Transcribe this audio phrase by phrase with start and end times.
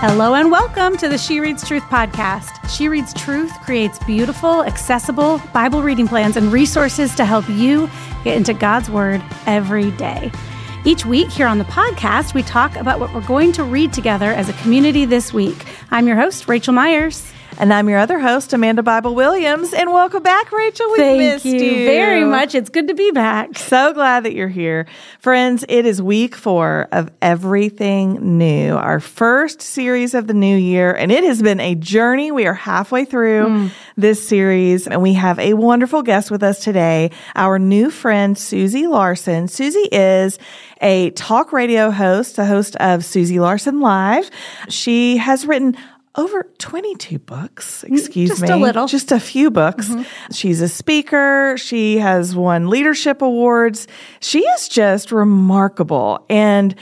[0.00, 2.68] Hello and welcome to the She Reads Truth podcast.
[2.68, 7.88] She Reads Truth creates beautiful, accessible Bible reading plans and resources to help you
[8.22, 10.30] get into God's Word every day.
[10.84, 14.26] Each week here on the podcast, we talk about what we're going to read together
[14.26, 15.64] as a community this week.
[15.90, 17.32] I'm your host, Raechel Myers.
[17.58, 19.72] And I'm your other host, Amanda Bible Williams.
[19.72, 20.92] And welcome back, Raechel.
[20.92, 22.54] We Thank missed you, you very much.
[22.54, 23.56] It's good to be back.
[23.56, 24.86] So glad that you're here.
[25.20, 30.92] Friends, it is week four of Everything New, our first series of the new year.
[30.92, 32.30] And it has been a journey.
[32.30, 33.70] We are halfway through mm.
[33.96, 38.86] this series, and we have a wonderful guest with us today, our new friend, Susie
[38.86, 39.48] Larson.
[39.48, 40.38] Susie is
[40.82, 44.30] a talk radio host, the host of Susie Larson Live.
[44.68, 45.74] She has written
[46.16, 48.48] over 22 books, mm, excuse just me.
[48.48, 48.86] Just a little.
[48.86, 49.88] Just a few books.
[49.88, 50.32] Mm-hmm.
[50.32, 51.56] She's a speaker.
[51.58, 53.86] She has won leadership awards.
[54.20, 56.24] She is just remarkable.
[56.28, 56.74] And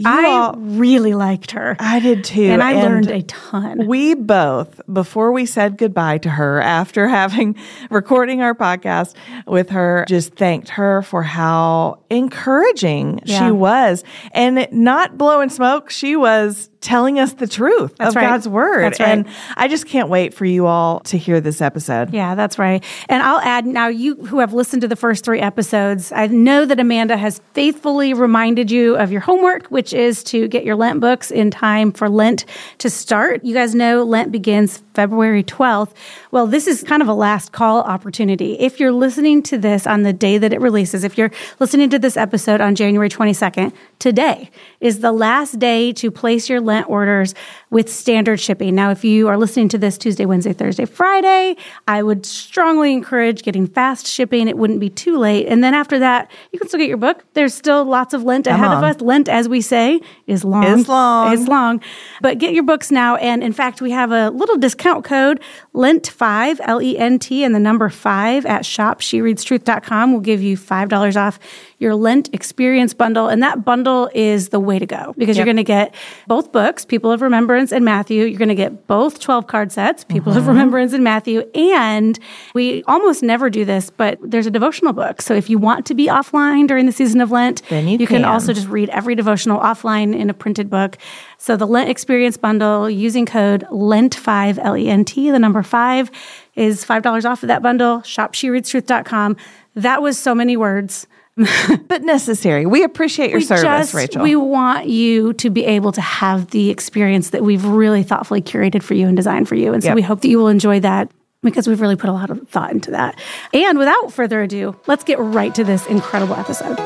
[0.00, 1.76] you I all, really liked her.
[1.78, 2.44] I did too.
[2.44, 3.86] And I and learned a ton.
[3.86, 7.56] We both, before we said goodbye to her after having
[7.90, 9.14] recording our podcast
[9.46, 13.44] with her, just thanked her for how encouraging yeah.
[13.44, 14.02] she was.
[14.32, 18.26] And not blowing smoke, she was telling us the truth that's of right.
[18.26, 18.84] God's word.
[18.84, 19.08] That's right.
[19.08, 22.12] And I just can't wait for you all to hear this episode.
[22.12, 22.82] Yeah, that's right.
[23.08, 26.64] And I'll add now, you who have listened to the first three episodes, I know
[26.64, 31.00] that Amanda has faithfully reminded you of your homework, which is to get your Lent
[31.00, 32.46] books in time for Lent
[32.78, 33.44] to start.
[33.44, 35.94] You guys know Lent begins February 12th.
[36.30, 38.52] Well, this is kind of a last call opportunity.
[38.60, 41.98] If you're listening to this on the day that it releases, if you're listening to
[41.98, 47.34] this episode on January 22nd, today is the last day to place your Lent orders
[47.70, 48.74] with standard shipping.
[48.74, 51.56] Now, if you are listening to this Tuesday, Wednesday, Thursday, Friday,
[51.88, 54.48] I would strongly encourage getting fast shipping.
[54.48, 55.46] It wouldn't be too late.
[55.46, 57.24] And then after that, you can still get your book.
[57.32, 59.00] There's still lots of Lent ahead of us.
[59.00, 60.64] Lent, as we say, is long.
[60.64, 61.32] Is long.
[61.32, 61.80] It's long.
[62.20, 63.16] But get your books now.
[63.16, 65.40] And in fact, we have a little discount code,
[65.74, 71.16] Lent5, L E N T, and the number five at shopshereadstruth.com will give you $5
[71.16, 71.38] off
[71.78, 73.28] your Lent experience bundle.
[73.28, 75.46] And that bundle is the way to go because yep.
[75.46, 75.94] you're going to get
[76.26, 78.24] both books, People of Remembrance and Matthew.
[78.24, 80.40] You're going to get both 12 card sets, People mm-hmm.
[80.40, 81.48] of Remembrance and Matthew.
[81.54, 82.18] And
[82.52, 85.22] we almost never do this, but there's a devotional book.
[85.22, 88.06] So if you want to be offline during the season of Lent, then you, you
[88.06, 88.22] can.
[88.22, 90.98] can also just read every devotional offline in a printed book.
[91.38, 96.10] So the Lent experience bundle using code LENT5, L E N T, the number five,
[96.54, 98.02] is $5 off of that bundle.
[98.02, 99.36] Shop SheReadsTruth.com.
[99.76, 101.06] That was so many words.
[101.86, 102.66] but necessary.
[102.66, 104.22] We appreciate your we service, just, Raechel.
[104.22, 108.82] We want you to be able to have the experience that we've really thoughtfully curated
[108.82, 109.72] for you and designed for you.
[109.72, 109.96] And so yep.
[109.96, 111.10] we hope that you will enjoy that
[111.42, 113.18] because we've really put a lot of thought into that.
[113.54, 116.76] And without further ado, let's get right to this incredible episode.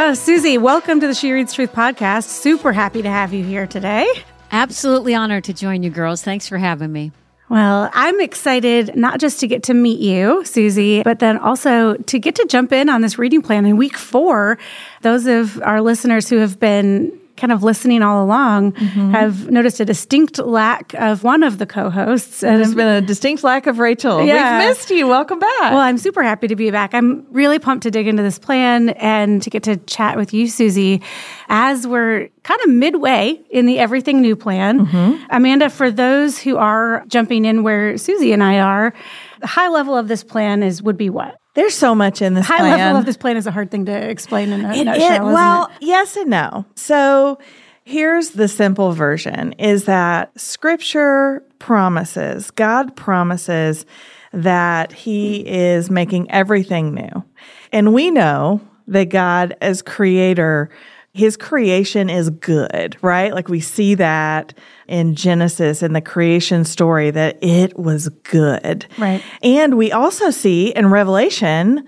[0.00, 2.28] Oh, Susie, welcome to the She Reads Truth podcast.
[2.28, 4.06] Super happy to have you here today.
[4.50, 6.22] Absolutely honored to join you girls.
[6.22, 7.12] Thanks for having me.
[7.48, 12.18] Well, I'm excited not just to get to meet you, Susie, but then also to
[12.18, 14.58] get to jump in on this reading plan in week four.
[15.00, 19.12] Those of our listeners who have been kind of listening all along mm-hmm.
[19.12, 22.42] have noticed a distinct lack of one of the co-hosts.
[22.42, 24.26] And There's been a distinct lack of Raechel.
[24.26, 24.58] Yeah.
[24.58, 25.06] We've missed you.
[25.06, 25.72] Welcome back.
[25.72, 26.94] Well, I'm super happy to be back.
[26.94, 30.48] I'm really pumped to dig into this plan and to get to chat with you,
[30.48, 31.02] Susie,
[31.48, 34.86] as we're kind of midway in the Everything New plan.
[34.86, 35.24] Mm-hmm.
[35.30, 38.94] Amanda, for those who are jumping in where Susie and I are,
[39.40, 41.38] the high level of this plan is would be what?
[41.58, 42.78] There's so much in this high plan.
[42.78, 45.28] level of this plan is a hard thing to explain in a it, nutshell.
[45.28, 45.86] It, well, it?
[45.86, 46.64] yes and no.
[46.76, 47.40] So
[47.82, 53.86] here's the simple version: is that Scripture promises, God promises
[54.32, 57.24] that He is making everything new,
[57.72, 60.70] and we know that God, as Creator,
[61.18, 63.34] his creation is good, right?
[63.34, 64.54] Like we see that
[64.86, 68.86] in Genesis in the creation story that it was good.
[68.96, 69.20] Right.
[69.42, 71.84] And we also see in Revelation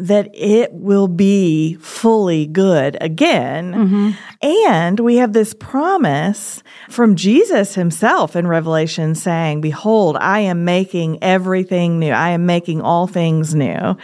[0.00, 3.72] that it will be fully good again.
[3.72, 4.10] Mm-hmm.
[4.42, 11.22] And we have this promise from Jesus himself in Revelation saying, Behold, I am making
[11.22, 12.12] everything new.
[12.12, 13.96] I am making all things new.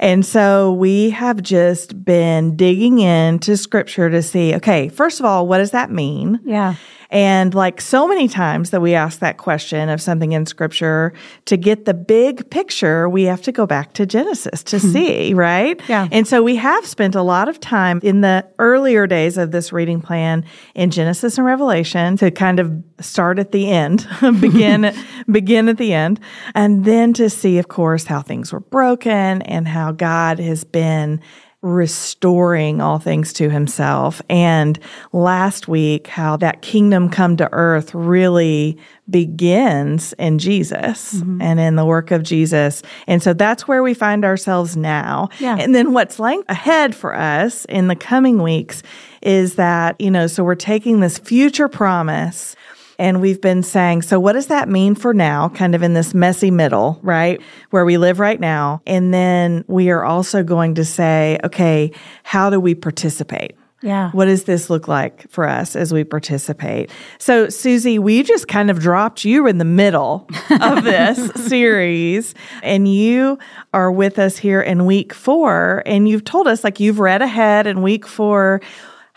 [0.00, 5.46] And so we have just been digging into scripture to see, okay, first of all,
[5.46, 6.40] what does that mean?
[6.44, 6.74] Yeah.
[7.10, 11.12] And like so many times that we ask that question of something in scripture,
[11.46, 14.92] to get the big picture, we have to go back to Genesis to hmm.
[14.92, 15.80] see, right?
[15.88, 16.08] Yeah.
[16.10, 19.72] And so we have spent a lot of time in the earlier days of this
[19.72, 20.44] reading plan
[20.74, 24.06] in Genesis and Revelation to kind of start at the end,
[24.40, 24.94] begin,
[25.30, 26.20] begin at the end,
[26.54, 31.20] and then to see, of course, how things were broken and how God has been
[31.66, 34.22] restoring all things to himself.
[34.30, 34.78] And
[35.12, 38.78] last week, how that kingdom come to earth really
[39.10, 41.40] begins in Jesus mm-hmm.
[41.40, 42.82] and in the work of Jesus.
[43.06, 45.28] And so that's where we find ourselves now.
[45.38, 45.56] Yeah.
[45.58, 48.82] And then what's lying ahead for us in the coming weeks
[49.22, 52.54] is that, you know, so we're taking this future promise
[52.98, 55.48] and we've been saying, so what does that mean for now?
[55.50, 57.40] Kind of in this messy middle, right?
[57.70, 58.80] Where we live right now.
[58.86, 63.56] And then we are also going to say, okay, how do we participate?
[63.82, 64.10] Yeah.
[64.12, 66.90] What does this look like for us as we participate?
[67.18, 72.88] So, Susie, we just kind of dropped you in the middle of this series, and
[72.92, 73.38] you
[73.74, 75.82] are with us here in week four.
[75.84, 78.62] And you've told us, like, you've read ahead in week four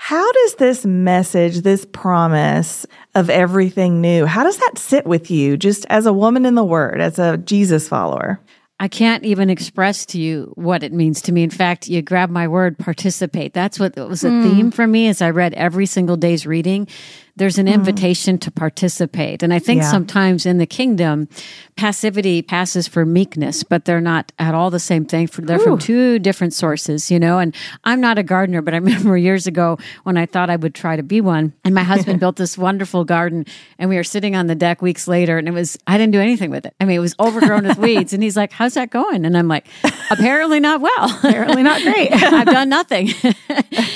[0.01, 2.85] how does this message, this promise
[3.19, 6.63] of everything new, how does that sit with you just as a woman in the
[6.63, 8.39] word, as a Jesus follower?
[8.81, 11.44] I can't even express to you what it means to me.
[11.44, 13.54] In fact, you grab my word, participate.
[13.54, 14.44] That's what was a mm.
[14.44, 16.88] theme for me as I read every single day's reading
[17.39, 17.75] there's an mm-hmm.
[17.75, 19.41] invitation to participate.
[19.41, 19.89] And I think yeah.
[19.89, 21.30] sometimes in the kingdom,
[21.77, 25.30] passivity passes for meekness, but they're not at all the same thing.
[25.38, 25.63] They're Ooh.
[25.63, 27.39] from two different sources, you know.
[27.39, 27.56] And
[27.86, 30.97] I'm not a gardener, but I remember years ago when I thought I would try
[30.97, 31.53] to be one.
[31.63, 33.45] And my husband built this wonderful garden,
[33.77, 36.19] and we were sitting on the deck weeks later, and it was, I didn't do
[36.19, 36.75] anything with it.
[36.81, 38.12] I mean, it was overgrown with weeds.
[38.12, 39.25] And he's like, How's that going?
[39.25, 39.65] And I'm like,
[40.12, 41.18] Apparently not well.
[41.24, 42.12] Apparently not great.
[42.12, 43.12] I've done nothing.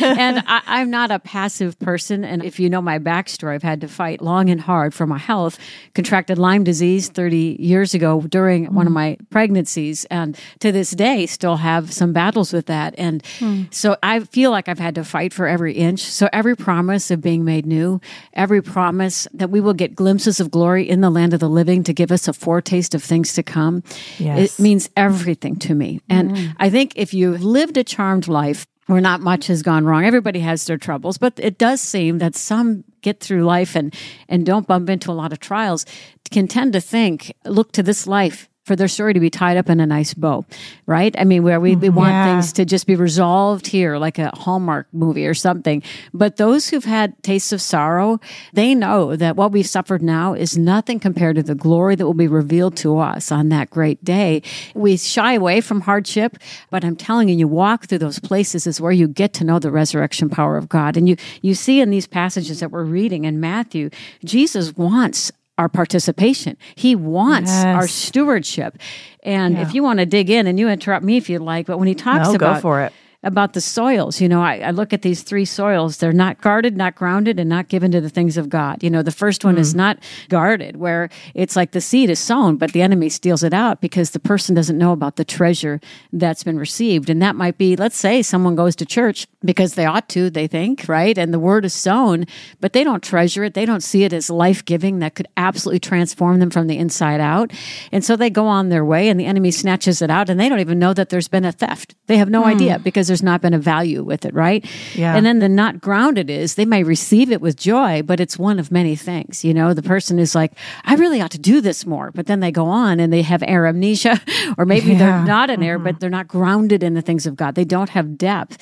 [0.02, 2.24] and I, I'm not a passive person.
[2.24, 3.56] And if you know my backstory, backstory.
[3.56, 5.58] I've had to fight long and hard for my health.
[5.94, 8.72] Contracted Lyme disease 30 years ago during mm.
[8.72, 8.96] one of mm.
[8.96, 12.96] my pregnancies, and to this day still have some battles with that.
[12.98, 13.74] And mm.
[13.74, 16.02] so I feel like I've had to fight for every inch.
[16.02, 18.02] So every promise of being made new,
[18.34, 21.84] every promise that we will get glimpses of glory in the land of the living
[21.84, 23.84] to give us a foretaste of things to come,
[24.18, 24.60] yes.
[24.60, 26.02] it means everything to me.
[26.10, 26.56] And mm.
[26.58, 30.06] I think if you've lived a charmed life, where not much has gone wrong.
[30.06, 33.94] Everybody has their troubles, but it does seem that some get through life and
[34.28, 35.86] and don't bump into a lot of trials
[36.34, 39.70] can tend to think look to this life for their story to be tied up
[39.70, 40.46] in a nice bow,
[40.86, 41.14] right?
[41.20, 41.98] I mean, where we, we mm-hmm.
[41.98, 42.34] want yeah.
[42.34, 45.84] things to just be resolved here, like a Hallmark movie or something.
[46.14, 48.20] But those who've had tastes of sorrow,
[48.54, 52.14] they know that what we've suffered now is nothing compared to the glory that will
[52.14, 54.42] be revealed to us on that great day.
[54.74, 56.38] We shy away from hardship,
[56.70, 59.60] but I'm telling you, you walk through those places is where you get to know
[59.60, 60.96] the resurrection power of God.
[60.96, 63.90] And you, you see in these passages that we're reading in Matthew,
[64.24, 66.58] Jesus wants our participation.
[66.76, 67.66] He wants yes.
[67.66, 68.78] our stewardship.
[69.24, 69.62] And yeah.
[69.62, 71.88] if you want to dig in and you interrupt me if you'd like, but when
[71.88, 72.94] he talks no, about go for it
[73.24, 74.20] about the soils.
[74.20, 75.98] You know, I, I, look at these three soils.
[75.98, 78.84] They're not guarded, not grounded, and not given to the things of God.
[78.84, 79.60] You know, the first one mm.
[79.60, 79.98] is not
[80.28, 84.12] guarded, where it's like the seed is sown, but the enemy steals it out because
[84.12, 85.80] the person doesn't know about the treasure
[86.12, 87.10] that's been received.
[87.10, 90.48] And that might be, let's say someone goes to church because they ought to, they
[90.48, 91.18] think, right?
[91.18, 92.26] And the word is sown,
[92.60, 93.54] but they don't treasure it.
[93.54, 97.22] They don't see it as life giving that could absolutely transform them from the inside
[97.22, 97.52] out.
[97.92, 100.50] And so they go on their way and the enemy snatches it out and they
[100.50, 101.96] don't even know that there's been a theft.
[102.08, 102.48] They have no mm.
[102.48, 104.66] idea because there's not been a value with it, right?
[104.96, 105.16] Yeah.
[105.16, 108.58] And then the not grounded is they may receive it with joy, but it's one
[108.58, 109.46] of many things.
[109.46, 112.40] You know, the person is like, I really ought to do this more, but then
[112.40, 114.20] they go on and they have air amnesia,
[114.58, 114.98] or maybe yeah.
[114.98, 115.86] they're not an air, mm-hmm.
[115.86, 117.54] but they're not grounded in the things of God.
[117.54, 118.58] They don't have depth.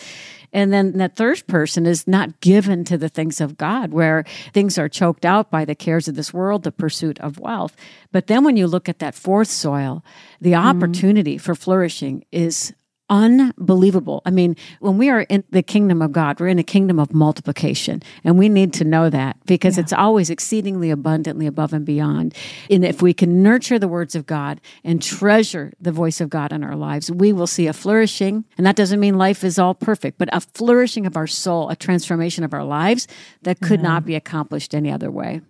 [0.54, 4.78] And then that third person is not given to the things of God, where things
[4.78, 7.74] are choked out by the cares of this world, the pursuit of wealth.
[8.12, 10.04] But then when you look at that fourth soil,
[10.42, 10.68] the mm-hmm.
[10.68, 12.74] opportunity for flourishing is
[13.12, 14.22] unbelievable.
[14.26, 17.14] I mean, when we are in the kingdom of God, we're in a kingdom of
[17.14, 18.02] multiplication.
[18.24, 19.84] And we need to know that because yeah.
[19.84, 22.34] it's always exceedingly abundantly above and beyond.
[22.70, 26.54] And if we can nurture the words of God and treasure the voice of God
[26.54, 28.46] in our lives, we will see a flourishing.
[28.58, 31.76] And that doesn't mean life is all perfect, but a flourishing of our soul, a
[31.76, 33.08] transformation of our lives
[33.42, 33.88] that could yeah.
[33.88, 35.42] not be accomplished any other way.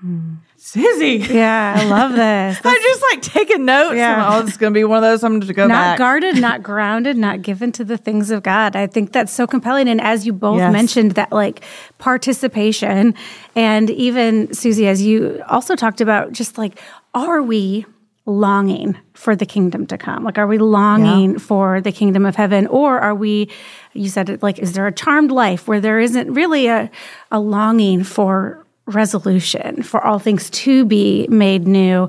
[0.00, 0.34] Hmm.
[0.56, 1.16] Susie.
[1.16, 2.60] Yeah, I love this.
[2.64, 3.96] I just like taking notes.
[3.96, 4.28] Yeah.
[4.30, 5.24] oh, it's going to be one of those.
[5.24, 5.98] I'm going to go not back.
[5.98, 8.76] guarded, not grounded, not given to the things of God.
[8.76, 9.88] I think that's so compelling.
[9.88, 10.72] And as you both yes.
[10.72, 11.64] mentioned, that like
[11.98, 13.14] participation,
[13.56, 16.78] and even Susie, as you also talked about, just like,
[17.14, 17.84] are we
[18.24, 20.22] longing for the kingdom to come?
[20.22, 21.38] Like, are we longing yeah.
[21.38, 22.68] for the kingdom of heaven?
[22.68, 23.50] Or are we,
[23.94, 26.88] you said it like, is there a charmed life where there isn't really a,
[27.32, 32.08] a longing for resolution for all things to be made new.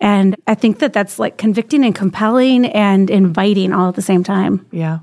[0.00, 4.24] And I think that that's like convicting and compelling and inviting all at the same
[4.24, 4.66] time.
[4.70, 4.98] Yeah.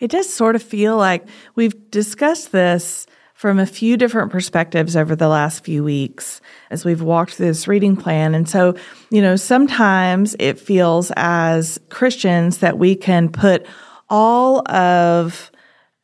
[0.00, 5.14] It does sort of feel like we've discussed this from a few different perspectives over
[5.14, 6.40] the last few weeks
[6.70, 8.34] as we've walked through this reading plan.
[8.34, 8.74] And so,
[9.10, 13.66] you know, sometimes it feels as Christians that we can put
[14.08, 15.50] all of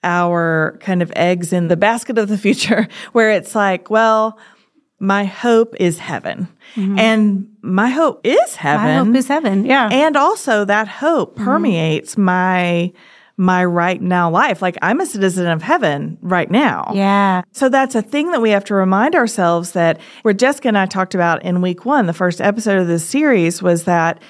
[0.03, 4.39] our kind of eggs in the basket of the future, where it's like, well,
[4.99, 6.47] my hope is heaven.
[6.75, 6.99] Mm-hmm.
[6.99, 8.87] And my hope is heaven.
[8.87, 9.65] My hope is heaven.
[9.65, 9.89] Yeah.
[9.91, 11.45] And also that hope mm-hmm.
[11.45, 12.93] permeates my
[13.41, 14.61] my right now life.
[14.61, 16.93] Like I'm a citizen of heaven right now.
[16.95, 17.41] Yeah.
[17.53, 20.85] So that's a thing that we have to remind ourselves that where Jessica and I
[20.85, 24.23] talked about in week one, the first episode of this series was that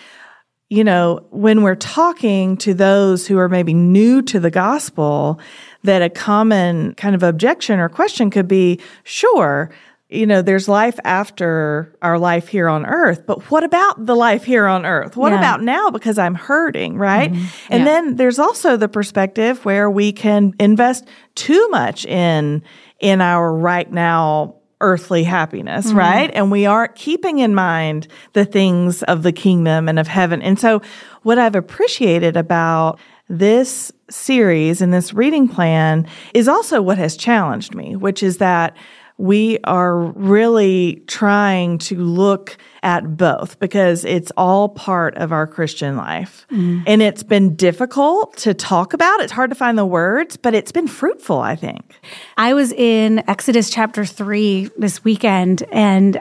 [0.71, 5.41] you know, when we're talking to those who are maybe new to the gospel,
[5.83, 9.73] that a common kind of objection or question could be, sure,
[10.09, 14.45] you know, there's life after our life here on earth, but what about the life
[14.45, 15.17] here on earth?
[15.17, 15.39] What yeah.
[15.39, 15.91] about now?
[15.91, 17.33] Because I'm hurting, right?
[17.33, 17.73] Mm-hmm.
[17.73, 17.85] And yeah.
[17.85, 22.63] then there's also the perspective where we can invest too much in,
[23.01, 25.99] in our right now earthly happiness, mm-hmm.
[25.99, 26.31] right?
[26.35, 30.43] And we aren't keeping in mind the things of the kingdom and of heaven.
[30.43, 30.83] And so
[31.23, 37.75] what I've appreciated about this series and this reading plan is also what has challenged
[37.75, 38.77] me, which is that
[39.19, 45.97] we are really trying to look at both because it's all part of our Christian
[45.97, 46.47] life.
[46.51, 46.85] Mm.
[46.87, 49.21] And it's been difficult to talk about.
[49.21, 52.01] It's hard to find the words, but it's been fruitful, I think.
[52.37, 56.21] I was in Exodus chapter 3 this weekend and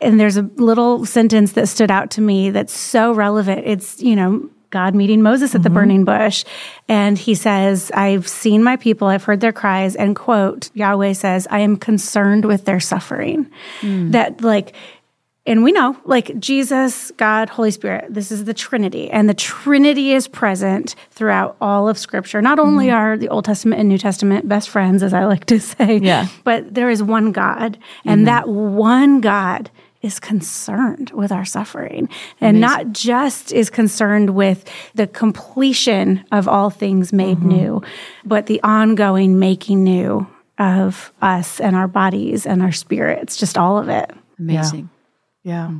[0.00, 3.62] and there's a little sentence that stood out to me that's so relevant.
[3.64, 5.74] It's, you know, God meeting Moses at the mm-hmm.
[5.74, 6.44] burning bush.
[6.88, 11.46] And he says, I've seen my people, I've heard their cries, and quote, Yahweh says,
[11.48, 13.48] I am concerned with their suffering.
[13.82, 14.10] Mm.
[14.10, 14.74] That, like,
[15.46, 20.12] and we know, like Jesus, God, Holy Spirit, this is the Trinity, and the Trinity
[20.12, 22.40] is present throughout all of Scripture.
[22.40, 22.94] Not only mm.
[22.94, 26.28] are the Old Testament and New Testament best friends, as I like to say, yeah.
[26.44, 28.24] but there is one God, and mm-hmm.
[28.26, 29.70] that one God
[30.00, 32.60] is concerned with our suffering and Amazing.
[32.60, 37.48] not just is concerned with the completion of all things made mm-hmm.
[37.48, 37.82] new,
[38.24, 40.26] but the ongoing making new
[40.58, 44.10] of us and our bodies and our spirits, just all of it.
[44.38, 44.80] Amazing.
[44.80, 44.93] Yeah.
[45.44, 45.70] Yeah.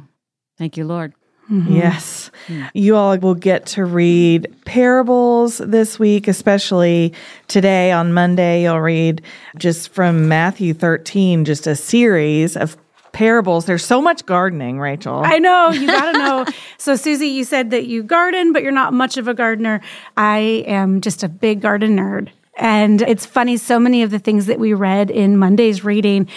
[0.56, 1.14] Thank you, Lord.
[1.50, 1.75] Mm-hmm.
[1.75, 2.30] Yes.
[2.47, 2.66] Mm-hmm.
[2.75, 7.12] You all will get to read parables this week, especially
[7.49, 8.62] today on Monday.
[8.62, 9.23] You'll read
[9.59, 12.76] just from Matthew 13, just a series of
[13.12, 13.66] parables.
[13.66, 15.23] There's so much gardening, Raechel.
[15.25, 15.71] I know.
[15.71, 16.47] You got to know.
[16.78, 19.80] so, Susie, you said that you garden, but you're not much of a gardener.
[20.16, 22.30] I am just a big garden nerd.
[22.56, 26.28] And it's funny, so many of the things that we read in Monday's reading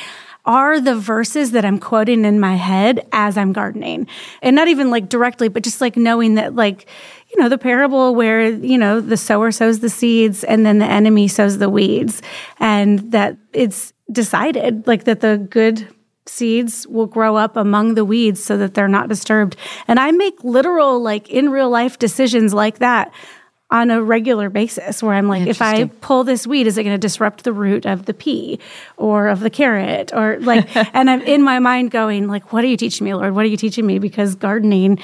[0.48, 4.08] are the verses that I'm quoting in my head as I'm gardening.
[4.42, 6.88] And not even like directly, but just like knowing that, like,
[7.30, 10.86] you know, the parable where, you know, the sower sows the seeds and then the
[10.86, 12.22] enemy sows the weeds.
[12.60, 15.94] And that it's decided, like, that the good
[16.25, 19.56] seeds will grow up among the weeds so that they're not disturbed.
[19.88, 23.13] And I make literal, like in real life decisions like that
[23.70, 26.94] on a regular basis where I'm like, if I pull this weed, is it going
[26.94, 28.60] to disrupt the root of the pea
[28.96, 32.68] or of the carrot or like, and I'm in my mind going like, what are
[32.68, 33.36] you teaching me, Lord?
[33.36, 34.00] What are you teaching me?
[34.00, 35.00] Because gardening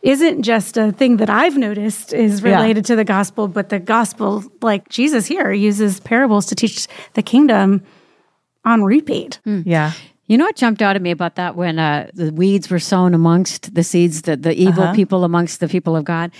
[0.00, 2.88] isn't just a thing that I've noticed is related yeah.
[2.88, 7.82] to the gospel, but the gospel, like Jesus here uses parables to teach the kingdom
[8.64, 9.40] on repeat.
[9.44, 9.64] Mm.
[9.66, 9.92] Yeah.
[10.26, 13.14] You know what jumped out at me about that when uh, the weeds were sown
[13.14, 14.94] amongst the seeds, the, the evil uh-huh.
[14.94, 16.32] people amongst the people of God?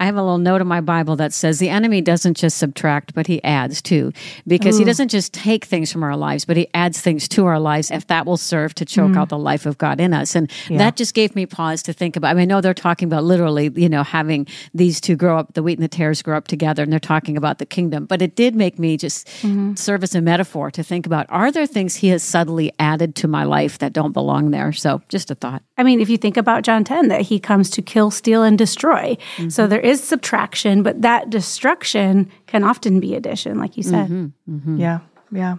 [0.00, 3.14] I have a little note in my Bible that says the enemy doesn't just subtract,
[3.14, 4.12] but he adds too,
[4.46, 4.78] because Ooh.
[4.80, 7.90] he doesn't just take things from our lives, but he adds things to our lives
[7.90, 9.18] if that will serve to choke mm.
[9.18, 10.34] out the life of God in us.
[10.34, 10.78] And yeah.
[10.78, 12.30] that just gave me pause to think about.
[12.30, 15.52] I mean, I know they're talking about literally, you know, having these two grow up,
[15.52, 18.06] the wheat and the tares grow up together, and they're talking about the kingdom.
[18.06, 19.74] But it did make me just mm-hmm.
[19.74, 23.28] serve as a metaphor to think about are there things he has subtly added to
[23.28, 24.72] my life that don't belong there?
[24.72, 25.62] So just a thought.
[25.76, 28.56] I mean, if you think about John 10, that he comes to kill, steal, and
[28.56, 29.16] destroy.
[29.36, 29.48] Mm-hmm.
[29.50, 34.08] So there is subtraction, but that destruction can often be addition, like you said.
[34.08, 34.76] Mm-hmm, mm-hmm.
[34.76, 35.00] Yeah,
[35.32, 35.56] yeah.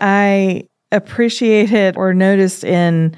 [0.00, 3.16] I appreciated or noticed in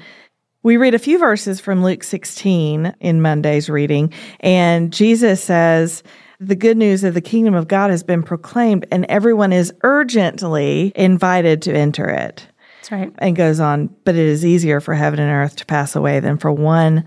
[0.63, 6.03] we read a few verses from Luke 16 in Monday's reading, and Jesus says,
[6.41, 10.91] the good news of the kingdom of God has been proclaimed, and everyone is urgently
[10.95, 12.47] invited to enter it.
[12.79, 13.13] That's right.
[13.19, 16.39] And goes on, but it is easier for heaven and earth to pass away than
[16.39, 17.05] for one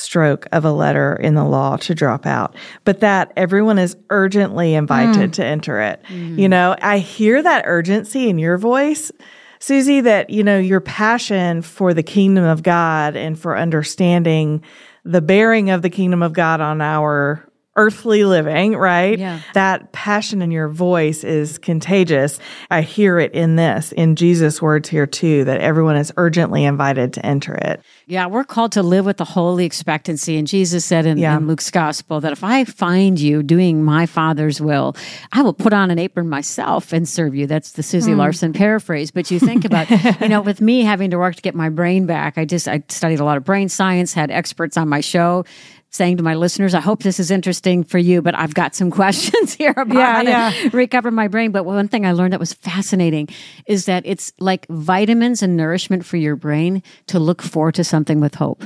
[0.00, 4.74] stroke of a letter in the law to drop out, but that everyone is urgently
[4.74, 5.32] invited mm.
[5.34, 6.02] to enter it.
[6.08, 6.38] Mm.
[6.38, 9.12] You know, I hear that urgency in your voice.
[9.58, 14.62] Susie, that, you know, your passion for the kingdom of God and for understanding
[15.04, 17.46] the bearing of the kingdom of God on our
[17.76, 19.18] earthly living, right?
[19.18, 19.40] Yeah.
[19.54, 22.40] That passion in your voice is contagious.
[22.68, 27.12] I hear it in this, in Jesus' words here too, that everyone is urgently invited
[27.14, 27.80] to enter it.
[28.06, 30.36] Yeah, we're called to live with the holy expectancy.
[30.36, 31.36] And Jesus said in, Yeah.
[31.36, 34.96] in Luke's gospel that if I find you doing my Father's will,
[35.32, 37.46] I will put on an apron myself and serve you.
[37.46, 38.18] That's the Susie hmm.
[38.18, 39.12] Larson paraphrase.
[39.12, 39.88] But you think about,
[40.20, 42.82] you know, with me having to work to get my brain back, I just, I
[42.88, 45.44] studied a lot of brain science, had experts on my show.
[45.92, 48.90] Saying to my listeners, I hope this is interesting for you, but I've got some
[49.00, 50.68] questions here about Yeah, how to yeah.
[50.72, 51.50] recover my brain.
[51.50, 53.28] But one thing I learned that was fascinating
[53.66, 58.20] is that it's like vitamins and nourishment for your brain to look forward to something
[58.20, 58.62] with hope.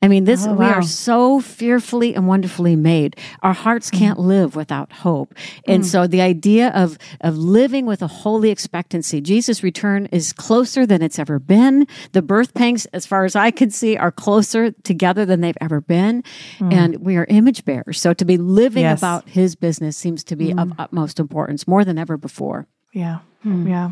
[0.00, 0.74] I mean, this oh, we wow.
[0.74, 3.16] are so fearfully and wonderfully made.
[3.42, 3.98] Our hearts mm.
[3.98, 5.34] can't live without hope.
[5.66, 5.86] And mm.
[5.86, 11.02] so the idea of of living with a holy expectancy, Jesus' return is closer than
[11.02, 11.86] it's ever been.
[12.12, 15.80] The birth pangs, as far as I can see, are closer together than they've ever
[15.80, 16.22] been.
[16.58, 16.72] Mm.
[16.72, 18.00] And we are image bearers.
[18.00, 19.00] So to be living Yes.
[19.00, 22.68] about his business seems to be of utmost importance, more than ever before.
[22.92, 23.18] Yeah.
[23.44, 23.90] Yeah.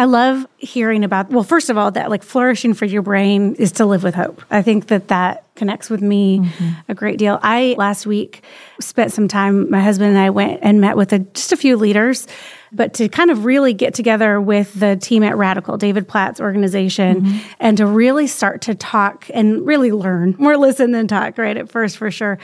[0.00, 3.70] I love hearing about, well, first of all, that like flourishing for your brain is
[3.72, 4.42] to live with hope.
[4.50, 6.70] I think that that connects with me mm-hmm.
[6.88, 7.38] a great deal.
[7.42, 8.42] I last week
[8.80, 11.76] spent some time, my husband and I went and met with a, just a few
[11.76, 12.26] leaders,
[12.72, 17.20] but to kind of really get together with the team at Radical, David Platt's organization,
[17.20, 17.38] mm-hmm.
[17.60, 21.58] and to really start to talk and really learn more listen than talk, right?
[21.58, 22.38] At first, for sure,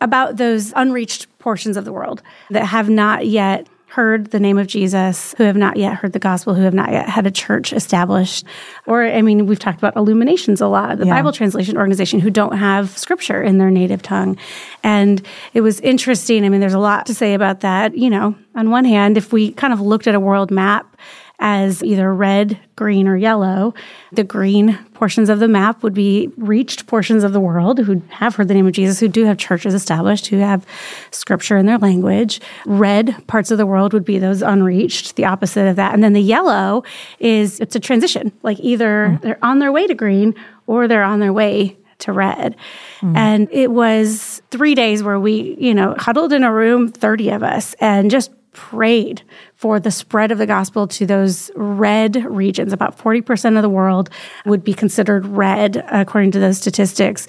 [0.00, 4.66] about those unreached portions of the world that have not yet heard the name of
[4.68, 7.72] Jesus, who have not yet heard the gospel, who have not yet had a church
[7.72, 8.46] established.
[8.86, 11.14] Or, I mean, we've talked about Illuminations a lot, the Yeah.
[11.16, 14.36] Bible translation organization who don't have scripture in their native tongue.
[14.84, 15.20] And
[15.54, 16.44] it was interesting.
[16.44, 17.96] I mean, there's a lot to say about that.
[17.96, 20.96] You know, on one hand, if we kind of looked at a world map,
[21.40, 23.74] as either red, green, or yellow.
[24.12, 28.36] The green portions of the map would be reached portions of the world who have
[28.36, 30.66] heard the name of Jesus, who do have churches established, who have
[31.10, 32.40] scripture in their language.
[32.66, 35.94] Red parts of the world would be those unreached, the opposite of that.
[35.94, 36.84] And then the yellow
[37.18, 39.22] is it's a transition, like either mm.
[39.22, 40.34] they're on their way to green
[40.66, 42.56] or they're on their way to red.
[43.00, 43.16] Mm.
[43.16, 47.42] And it was three days where we, you know, huddled in a room, 30 of
[47.42, 49.22] us, and just prayed
[49.54, 52.72] for the spread of the gospel to those red regions.
[52.72, 54.10] About 40% of the world
[54.44, 57.26] would be considered red, according to those statistics.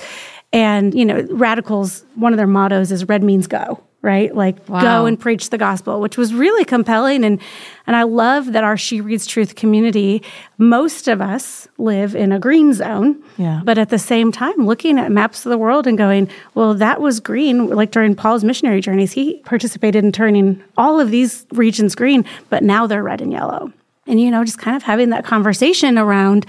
[0.54, 4.34] And, you know, radicals, one of their mottos is red means go, right?
[4.36, 4.82] Like Wow.
[4.82, 7.24] go and preach the gospel, which was really compelling.
[7.24, 7.40] And,
[7.86, 10.24] and I love that our She Reads Truth community,
[10.58, 13.22] most of us live in a green zone.
[13.38, 13.62] Yeah.
[13.64, 17.00] But at the same time, looking at maps of the world and going, well, that
[17.00, 17.68] was green.
[17.68, 22.64] Like during Paul's missionary journeys, he participated in turning all of these regions green, but
[22.64, 23.72] now they're red and yellow.
[24.08, 26.46] And, you know, just kind of having that conversation around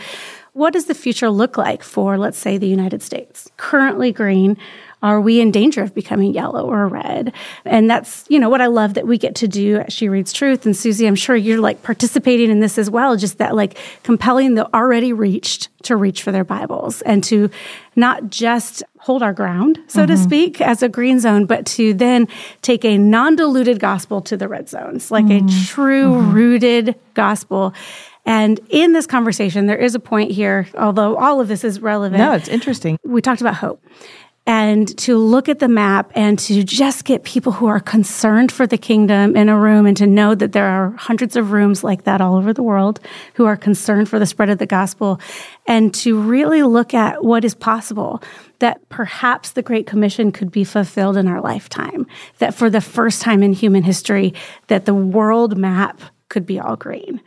[0.54, 3.50] what does the future look like for, let's say, the United States?
[3.56, 4.56] Currently green.
[5.02, 7.32] Are we in danger of becoming yellow or red?
[7.64, 10.32] And that's, you know, what I love that we get to do at She Reads
[10.32, 10.64] Truth.
[10.64, 14.54] And Susie, I'm sure you're like participating in this as well, just that like compelling
[14.54, 17.50] the already reached to reach for their Bibles and to
[17.96, 20.22] not just hold our ground, so to mm-hmm.
[20.22, 22.28] speak, as a green zone, but to then
[22.62, 25.64] take a non diluted gospel to the red zones, like a mm-hmm.
[25.64, 26.32] true mm-hmm.
[26.32, 27.74] rooted gospel.
[28.24, 32.20] And in this conversation, there is a point here, although all of this is relevant
[32.20, 32.96] No, it's interesting.
[33.02, 33.82] we talked about hope
[34.44, 38.66] and to look at the map and to just get people who are concerned for
[38.66, 42.04] the kingdom in a room and to know that there are hundreds of rooms like
[42.04, 42.98] that all over the world
[43.34, 45.20] who are concerned for the spread of the gospel
[45.68, 48.20] and to really look at what is possible
[48.58, 52.04] that perhaps the great commission could be fulfilled in our lifetime
[52.38, 54.34] that for the first time in human history
[54.66, 57.20] that the world map could be all green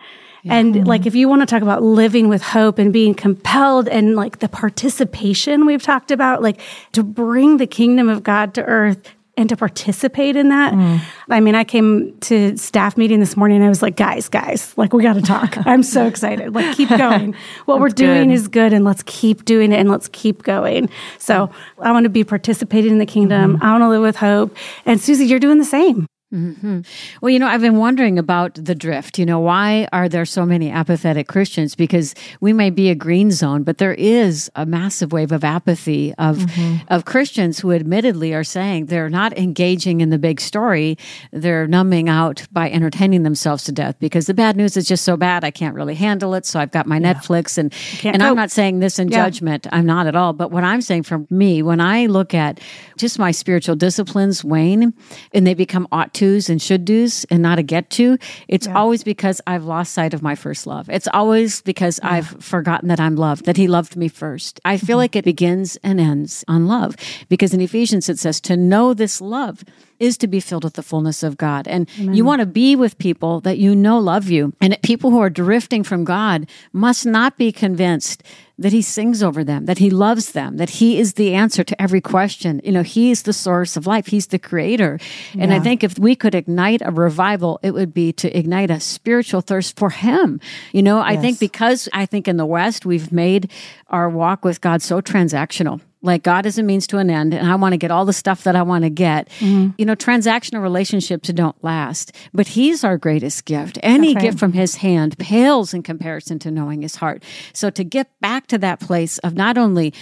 [0.46, 4.16] and like, if you want to talk about living with hope and being compelled and
[4.16, 6.60] like the participation we've talked about, like
[6.94, 10.74] to bring the kingdom of God to earth and to participate in that.
[10.74, 11.02] Mm.
[11.30, 14.78] I mean, I came to staff meeting this morning and I was like, guys, guys,
[14.78, 15.58] like we got to talk.
[15.66, 16.54] I'm so excited.
[16.54, 17.36] Like, keep going.
[17.66, 18.34] What we're doing good.
[18.34, 20.90] is good and let's keep doing it and let's keep going.
[21.18, 23.56] So I want to be participating in the kingdom.
[23.56, 23.64] Mm-hmm.
[23.64, 24.56] I want to live with hope.
[24.86, 26.08] And Susie, you're doing the same.
[26.36, 26.82] Mm-hmm.
[27.22, 29.18] Well, you know, I've been wondering about the drift.
[29.18, 31.76] You know, why are there so many apathetic Christians?
[31.76, 36.14] Because we may be a green zone, but there is a massive wave of apathy
[36.18, 36.46] of
[36.90, 40.98] of Christians who admittedly are saying they're not engaging in the big story.
[41.32, 45.16] They're numbing out by entertaining themselves to death because the bad news is just so
[45.16, 46.46] bad I can't really handle it.
[46.46, 49.24] So I've got my Netflix and and I'm not saying this in Yeah.
[49.24, 49.68] judgment.
[49.72, 50.34] I'm not at all.
[50.34, 52.60] But what I'm saying for me, when I look at
[52.98, 54.94] just my spiritual disciplines wane
[55.34, 58.68] and they become ought to tos and should do's and not a get to, it's
[58.68, 60.90] always because I've lost sight of my first love.
[60.90, 64.60] It's always because I've forgotten that I'm loved, that He loved me first.
[64.66, 64.98] I feel mm-hmm.
[64.98, 66.96] like it begins and ends on love
[67.30, 69.64] because in Ephesians it says to know this love
[70.00, 71.68] is to be filled with the fullness of God.
[71.68, 74.54] And you want to be with people that you know love you.
[74.62, 78.24] And people who are drifting from God must not be convinced
[78.58, 81.82] that he sings over them, that he loves them, that he is the answer to
[81.82, 82.62] every question.
[82.64, 84.08] You know, he is the source of life.
[84.08, 84.98] He's the creator.
[85.38, 88.80] And I think if we could ignite a revival, it would be to ignite a
[88.80, 90.40] spiritual thirst for him.
[90.72, 93.52] You know, I think because I think in the West, we've made
[93.88, 97.52] our walk with God so transactional like God is a means to an end, and
[97.52, 99.28] I want to get all the stuff that I want to get.
[99.40, 99.72] Mm-hmm.
[99.78, 103.80] You know, transactional relationships don't last, but He's our greatest gift.
[103.82, 104.22] Any right.
[104.22, 107.24] gift from His hand pales in comparison to knowing His heart.
[107.54, 109.94] So to get back to that place of not only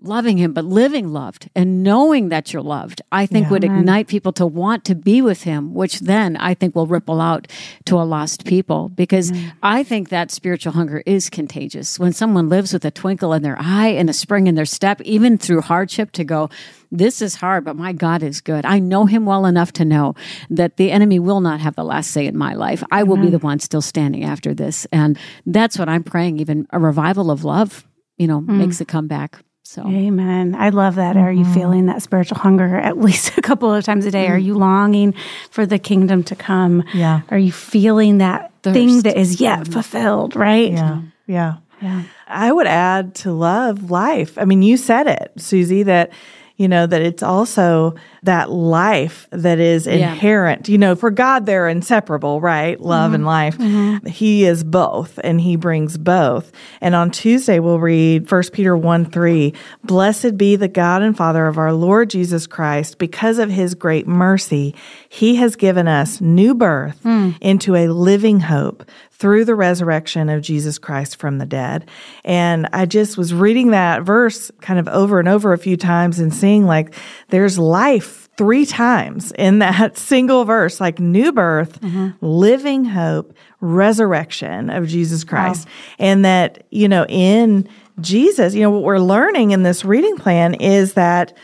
[0.00, 4.32] loving him, but living loved and knowing that you're loved, I think would ignite people
[4.34, 7.48] to want to be with him, which then I think will ripple out
[7.86, 9.32] to a lost people because
[9.62, 11.98] I think that spiritual hunger is contagious.
[11.98, 15.00] When someone lives with a twinkle in their eye and a spring in their step,
[15.00, 16.48] even through hardship to go,
[16.92, 18.64] this is hard, but my God is good.
[18.64, 20.14] I know him well enough to know
[20.48, 22.82] that the enemy will not have the last say in my life.
[22.90, 24.86] I will be the one still standing after this.
[24.92, 28.82] And that's what I'm praying, even a revival of love, you know, makes mm.
[28.82, 29.38] a comeback.
[29.68, 30.54] So Amen.
[30.54, 31.18] I love that.
[31.18, 31.52] Are you mm-hmm.
[31.52, 34.26] feeling that spiritual hunger at least a couple of times a day?
[34.28, 34.42] Are mm.
[34.42, 35.12] you longing
[35.50, 36.84] for the kingdom to come?
[36.94, 37.20] Yeah.
[37.28, 39.72] Are you feeling that thing that is yet mm-hmm.
[39.74, 40.72] fulfilled, right?
[40.72, 41.02] Yeah.
[41.26, 41.56] Yeah.
[41.82, 42.04] Yeah.
[42.26, 44.38] I would add to love life.
[44.38, 46.12] I mean, you said it, Susie, that,
[46.58, 47.94] you know, that it's also
[48.24, 50.68] that life that is inherent.
[50.68, 52.78] You know, for God, they're inseparable, right?
[52.80, 53.28] Love and mm-hmm.
[53.28, 53.58] life.
[53.58, 54.08] Mm-hmm.
[54.08, 56.50] He is both and he brings both.
[56.80, 59.54] And on Tuesday, we'll read 1 Peter 1 3.
[59.84, 62.98] Blessed be the God and Father of our Lord Jesus Christ.
[62.98, 64.74] Because of his great mercy,
[65.08, 67.30] he has given us new birth hmm.
[67.40, 68.84] into a living hope
[69.18, 71.88] through the resurrection of Jesus Christ from the dead.
[72.24, 76.20] And I just was reading that verse kind of over and over a few times
[76.20, 76.94] and seeing like
[77.28, 82.10] there's life three times in that single verse, like new birth, mm-hmm.
[82.24, 85.66] living hope, resurrection of Jesus Christ.
[85.98, 87.68] And that, you know, in
[88.00, 91.36] Jesus, you know, what we're learning in this reading plan is that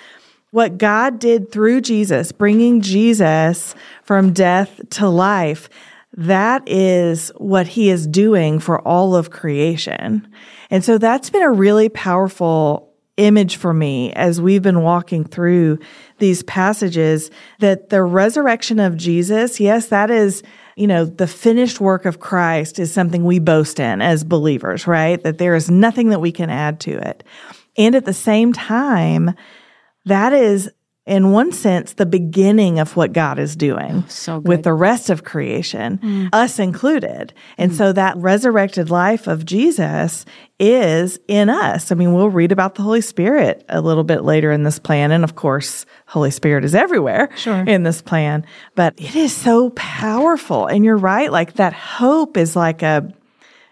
[0.53, 5.69] what God did through Jesus, bringing Jesus from death to life,
[6.17, 10.27] that is what he is doing for all of creation.
[10.71, 15.79] And so that's been a really powerful image for me as we've been walking through
[16.19, 20.43] these passages that the resurrection of Jesus, yes, that is,
[20.77, 25.23] you know, the finished work of Christ is something we boast in as believers, right?
[25.23, 27.23] That there is nothing that we can add to it.
[27.77, 29.35] And at the same time,
[30.07, 30.71] that is
[31.07, 35.11] in one sense the beginning of what God is doing oh, so with the rest
[35.11, 36.29] of creation, mm.
[36.33, 37.35] us included.
[37.59, 37.77] And mm.
[37.77, 40.25] so that resurrected life of Jesus
[40.59, 41.93] is in us.
[41.93, 45.11] I mean, we'll read about the Holy Spirit a little bit later in this plan.
[45.11, 47.65] And of course, Holy Spirit is everywhere Sure.
[47.65, 50.67] in this plan, but it is so powerful.
[50.67, 51.31] And you're right.
[51.31, 53.13] Like that hope is like a,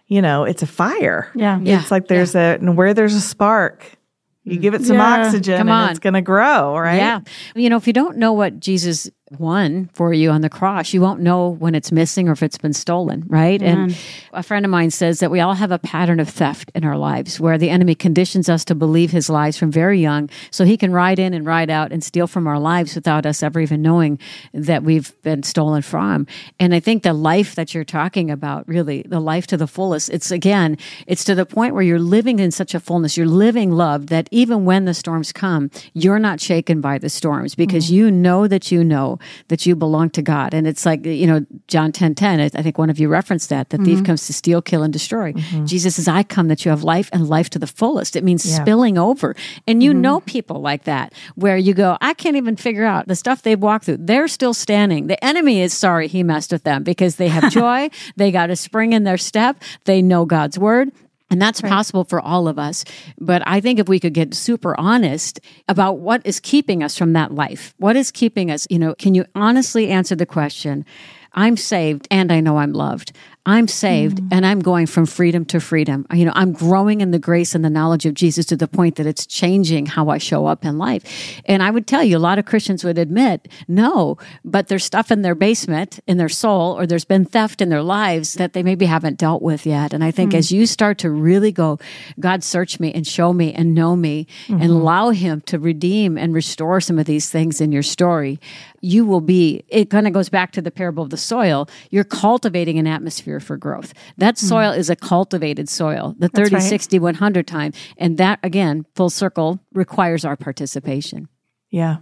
[0.06, 1.30] you know, it's a fire.
[1.34, 1.58] Yeah.
[1.62, 1.80] Yeah.
[1.80, 3.96] It's like there's a, and where there's a spark,
[4.44, 5.24] you give it some Yeah.
[5.24, 5.90] oxygen Come and on.
[5.90, 6.96] it's going to grow, right?
[6.96, 7.20] Yeah.
[7.54, 11.00] You know, if you don't know what Jesus won for you on the cross, you
[11.00, 13.62] won't know when it's missing or if it's been stolen, right?
[13.62, 13.96] And
[14.32, 16.96] a friend of mine says that we all have a pattern of theft in our
[16.96, 20.76] lives where the enemy conditions us to believe his lies from very young so he
[20.76, 23.82] can ride in and ride out and steal from our lives without us ever even
[23.82, 24.18] knowing
[24.52, 26.26] that we've been stolen from.
[26.58, 30.10] And I think the life that you're talking about, really, the life to the fullest,
[30.10, 33.72] it's again, it's to the point where you're living in such a fullness, you're living
[33.72, 37.94] love that even when the storms come, you're not shaken by the storms because mm-hmm.
[37.94, 40.54] you know that you know that you belong to God.
[40.54, 43.70] And it's like, you know, John 10 10, I think one of you referenced that.
[43.70, 44.04] The thief mm-hmm.
[44.04, 45.32] comes to steal, kill, and destroy.
[45.32, 45.66] Mm-hmm.
[45.66, 48.16] Jesus says, I come that you have life and life to the fullest.
[48.16, 49.34] It means spilling over.
[49.66, 50.00] And you mm-hmm.
[50.00, 53.60] know people like that where you go, I can't even figure out the stuff they've
[53.60, 53.98] walked through.
[53.98, 55.06] They're still standing.
[55.06, 57.90] The enemy is sorry he messed with them because they have joy.
[58.16, 59.62] they got a spring in their step.
[59.84, 60.90] They know God's word.
[61.32, 62.84] And that's possible for all of us.
[63.18, 67.14] But I think if we could get super honest about what is keeping us from
[67.14, 70.84] that life, what is keeping us, you know, can you honestly answer the question?
[71.32, 73.12] I'm saved and I know I'm loved.
[73.44, 74.28] I'm saved Mm.
[74.30, 76.06] and I'm going from freedom to freedom.
[76.14, 78.94] You know, I'm growing in the grace and the knowledge of Jesus to the point
[78.96, 81.02] that it's changing how I show up in life.
[81.46, 85.10] And I would tell you, a lot of Christians would admit, no, but there's stuff
[85.10, 88.62] in their basement, in their soul, or there's been theft in their lives that they
[88.62, 89.92] maybe haven't dealt with yet.
[89.92, 91.80] And I think as you start to really go,
[92.20, 96.32] God, search me and show me and know me and allow Him to redeem and
[96.32, 98.38] restore some of these things in your story,
[98.80, 101.68] you will be, it kind of goes back to the parable of the soil.
[101.90, 103.92] You're cultivating an atmosphere for growth.
[104.18, 104.46] That hmm.
[104.46, 106.62] soil is a cultivated soil, the 30, right.
[106.62, 107.72] 60, 100 time.
[107.96, 111.28] And that, again, full circle requires our participation.
[111.70, 111.96] Yeah.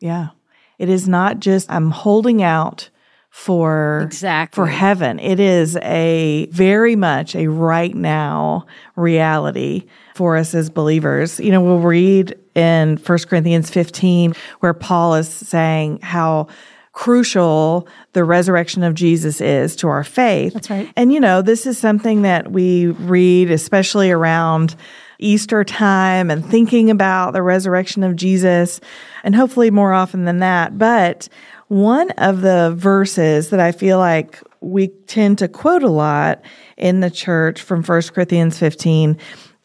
[0.00, 0.28] Yeah.
[0.78, 2.90] It is not just I'm holding out
[3.30, 4.56] for Exactly.
[4.56, 5.20] for heaven.
[5.20, 9.84] It is a very much a right now reality
[10.16, 11.38] for us as believers.
[11.38, 16.48] You know, we'll read in 1 Corinthians 15 where Paul is saying how
[17.00, 20.52] crucial the resurrection of Jesus is to our faith.
[20.52, 20.92] That's right.
[20.96, 24.76] And you know, this is something that we read especially around
[25.18, 28.82] Easter time and thinking about the resurrection of Jesus,
[29.24, 30.76] and hopefully more often than that.
[30.76, 31.30] But
[31.68, 36.42] one of the verses that I feel like we tend to quote a lot
[36.76, 39.16] in the church from 1 Corinthians 15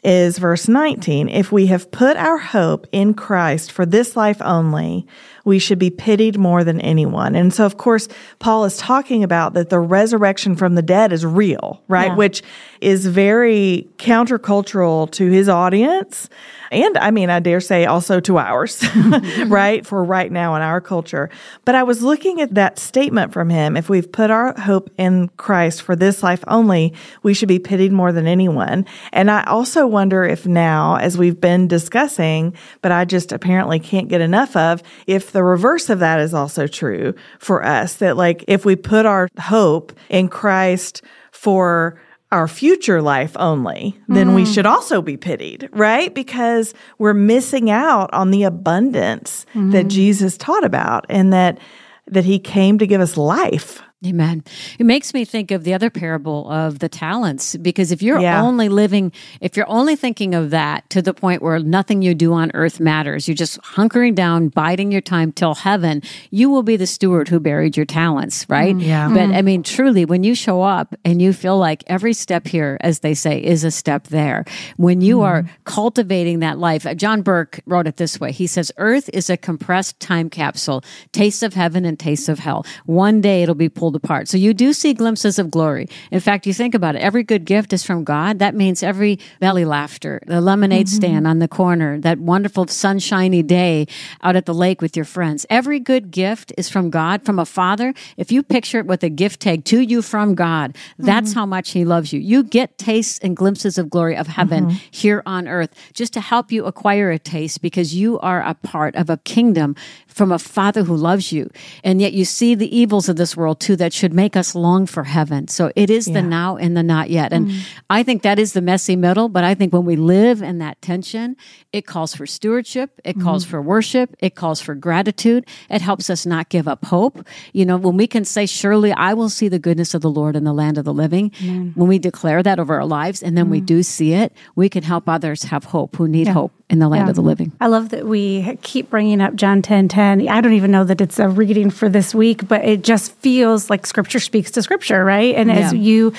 [0.06, 1.28] is verse 19.
[1.28, 5.06] If we have put our hope in Christ for this life only,
[5.46, 7.36] we should be pitied more than anyone.
[7.36, 11.26] And so, of course, Paul is talking about that the resurrection from the dead is
[11.26, 12.08] real, right?
[12.08, 12.16] Yeah.
[12.16, 12.44] Which
[12.82, 16.30] is very countercultural to his audience.
[16.72, 18.84] And I mean, I dare say also to ours,
[19.46, 19.86] right?
[19.86, 21.30] For right now in our culture.
[21.64, 23.78] But I was looking at that statement from him.
[23.78, 27.92] If we've put our hope in Christ for this life only, we should be pitied
[27.92, 28.86] more than anyone.
[29.14, 34.08] And I also wonder if now, as we've been discussing, but I just apparently can't
[34.08, 38.46] get enough of, if the reverse of that is also true for us, that like
[38.48, 41.02] if we put our hope in Christ
[41.34, 42.00] for
[42.32, 44.54] our future life only, then we mm.
[44.54, 46.16] should also be pitied, right?
[46.16, 49.88] Because we're missing out on the abundance that mm-hmm.
[49.90, 51.60] Jesus taught about and that
[52.08, 53.82] that he came to give us life.
[54.06, 54.44] Amen.
[54.80, 58.42] It makes me think of the other parable of the talents because if you're Yeah.
[58.42, 62.34] only living, if you're only thinking of that to the point where nothing you do
[62.34, 66.78] on earth matters, you're just hunkering down, biding your time till heaven, you will be
[66.78, 68.76] the steward who buried your talents, right?
[68.76, 69.08] Mm, yeah.
[69.10, 69.46] But I mm-hmm.
[69.46, 73.14] mean, truly, when you show up and you feel like every step here, as they
[73.14, 74.46] say, is a step there,
[74.78, 75.64] when you are mm-hmm.
[75.64, 78.32] cultivating that life, uh, John Burke wrote it this way.
[78.32, 82.66] He says, Earth is a compressed time capsule, tastes of heaven and tastes of hell.
[82.86, 84.28] One day it'll be pulled apart.
[84.28, 85.88] So you do see glimpses of glory.
[86.12, 88.40] In fact, you think about it, every good gift is from God.
[88.40, 90.96] That means every belly laughter, the lemonade mm-hmm.
[90.96, 93.88] stand on the corner, that wonderful sunshiny day
[94.22, 95.46] out at the lake with your friends.
[95.50, 97.94] Every good gift is from God, from a father.
[98.18, 101.40] If you picture it with a gift tag to you from God, that's mm-hmm.
[101.40, 102.20] how much he loves you.
[102.20, 104.78] You get tastes and glimpses of glory of heaven mm-hmm.
[104.92, 108.96] here on earth just to help you acquire a taste because you are a part
[108.96, 109.76] of a kingdom
[110.08, 111.50] from a father who loves you.
[111.84, 114.86] And yet you see the evils of this world too that should make us long
[114.86, 115.48] for heaven.
[115.48, 117.34] So it is the now and the not yet.
[117.34, 117.62] And mm.
[117.90, 120.82] I think that is the messy middle, but I think when we live in that
[120.82, 121.36] tension,
[121.74, 123.50] it calls for stewardship, it calls mm.
[123.50, 125.46] for worship, it calls for gratitude.
[125.70, 127.28] It helps us not give up hope.
[127.54, 130.36] You know, when we can say, Surely I will see the goodness of the Lord
[130.36, 131.32] in the land of the living,
[131.76, 133.66] when we declare that over our lives and then we mm.
[133.66, 137.06] do see it, we can help others have hope who need hope in the land
[137.06, 137.10] Yeah.
[137.10, 137.52] of the living.
[137.62, 140.28] I love that we keep bringing up John 10 10.
[140.28, 143.65] I don't even know that it's a reading for this week, but it just feels
[143.70, 145.36] like scripture speaks to scripture, right?
[145.36, 146.14] And as you,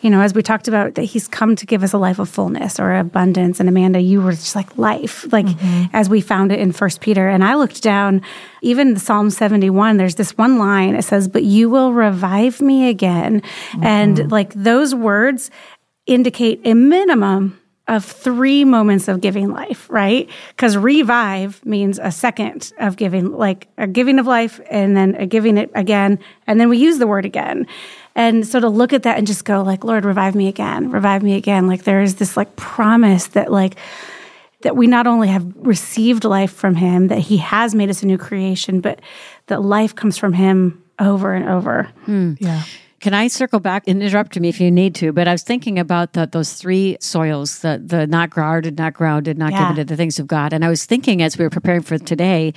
[0.00, 2.28] you know, as we talked about that he's come to give us a life of
[2.28, 3.60] fullness or abundance.
[3.60, 5.84] And Amanda, you were just like life, like mm-hmm.
[5.92, 7.28] as we found it in First Peter.
[7.28, 8.22] And I looked down,
[8.62, 13.40] even Psalm 71, there's this one line, it says, But you will revive me again.
[13.40, 13.84] Mm-hmm.
[13.84, 15.50] And like those words
[16.06, 20.28] indicate a minimum of three moments of giving life, right?
[20.50, 25.26] Because revive means a second of giving, like a giving of life and then a
[25.26, 26.18] giving it again.
[26.46, 27.66] And then we use the word again.
[28.14, 31.22] And so to look at that and just go like, Lord, revive me again, revive
[31.22, 31.66] me again.
[31.66, 33.76] Like there is this like promise that like,
[34.62, 38.06] that we not only have received life from him, that he has made us a
[38.06, 39.00] new creation, but
[39.46, 41.84] that life comes from him over and over.
[42.04, 42.34] Hmm.
[42.40, 42.64] Yeah.
[43.00, 45.12] Can I circle back and interrupt me if you need to?
[45.12, 49.38] But I was thinking about the, those three soils, the, the not guarded, not grounded,
[49.38, 49.60] not Yeah.
[49.60, 50.52] given to the things of God.
[50.52, 52.52] And I was thinking as we were preparing for today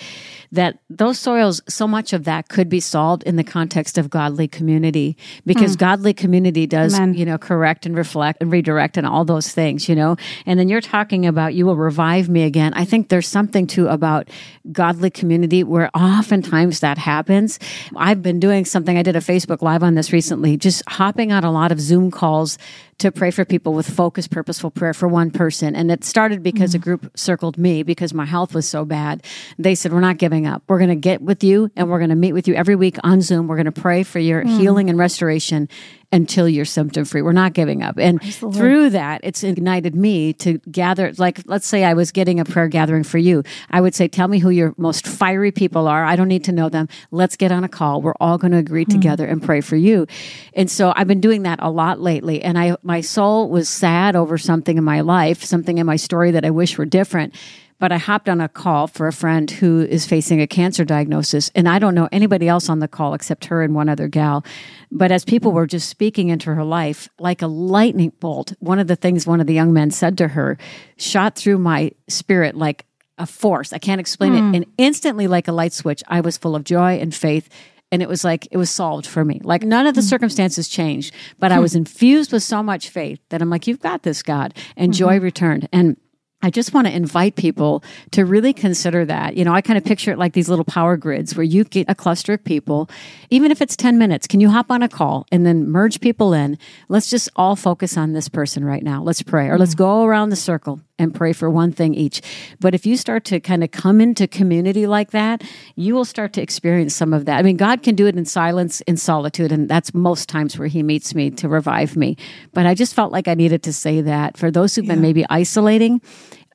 [0.51, 4.47] that those soils, so much of that could be solved in the context of godly
[4.47, 5.79] community because mm.
[5.79, 7.13] godly community does, Amen.
[7.13, 10.15] you know, correct and reflect and redirect and all those things, you know.
[10.47, 12.73] And then you're talking about you will revive me again.
[12.73, 14.27] I think there's something too about
[14.71, 17.59] godly community where oftentimes that happens.
[17.95, 21.33] I've been doing something, I did a Facebook Live on this recently recently just hopping
[21.33, 22.57] on a lot of Zoom calls
[22.99, 25.75] to pray for people with focused, purposeful prayer for one person.
[25.75, 26.75] And it started because mm.
[26.75, 29.25] a group circled me because my health was so bad.
[29.59, 30.63] They said, We're not giving up.
[30.69, 32.97] We're going to get with you and we're going to meet with you every week
[33.03, 33.47] on Zoom.
[33.47, 34.57] We're going to pray for your mm.
[34.57, 35.67] healing and restoration
[36.11, 37.21] until you're symptom free.
[37.21, 37.97] We're not giving up.
[37.97, 42.45] And through that, it's ignited me to gather, like, let's say I was getting a
[42.45, 43.43] prayer gathering for you.
[43.69, 46.03] I would say, tell me who your most fiery people are.
[46.03, 46.89] I don't need to know them.
[47.11, 48.01] Let's get on a call.
[48.01, 48.91] We're all going to agree hmm.
[48.91, 50.05] together and pray for you.
[50.53, 52.41] And so I've been doing that a lot lately.
[52.41, 56.31] And I, my soul was sad over something in my life, something in my story
[56.31, 57.33] that I wish were different
[57.81, 61.49] but I hopped on a call for a friend who is facing a cancer diagnosis.
[61.55, 64.45] And I don't know anybody else on the call except her and one other gal.
[64.91, 68.85] But as people were just speaking into her life, like a lightning bolt, one of
[68.85, 70.59] the things one of the young men said to her
[70.97, 72.85] shot through my spirit like
[73.17, 73.73] a force.
[73.73, 74.37] I can't explain mm.
[74.37, 74.41] it.
[74.41, 74.55] Hmm.
[74.55, 77.49] And instantly, like a light switch, I was full of joy and faith
[77.91, 79.41] and it was like it was solved for me.
[79.43, 80.07] Like none of the hmm.
[80.07, 81.63] circumstances changed, but I hmm.
[81.63, 84.99] was infused with so much faith that I'm like, "You've got this, God," and mm-hmm.
[84.99, 85.67] joy returned.
[85.73, 85.97] And
[86.43, 89.37] I just want to invite people to really consider that.
[89.37, 91.89] You know, I kind of picture it like these little power grids where you get
[91.89, 92.89] a cluster of people,
[93.29, 96.33] even if it's 10 minutes, can you hop on a call and then merge people
[96.33, 96.57] in?
[96.89, 99.03] Let's just all focus on this person right now.
[99.03, 99.79] Let's pray or let's mm.
[99.79, 102.21] go around the circle and pray for one thing each.
[102.59, 105.43] But if you start to kind of come into community like that,
[105.75, 107.39] you will start to experience some of that.
[107.39, 110.67] I mean, God can do it in silence, in solitude, and that's most times where
[110.67, 112.17] He meets me to revive me.
[112.53, 114.93] But I just felt like I needed to say that for those who've yeah.
[114.93, 116.01] been maybe isolating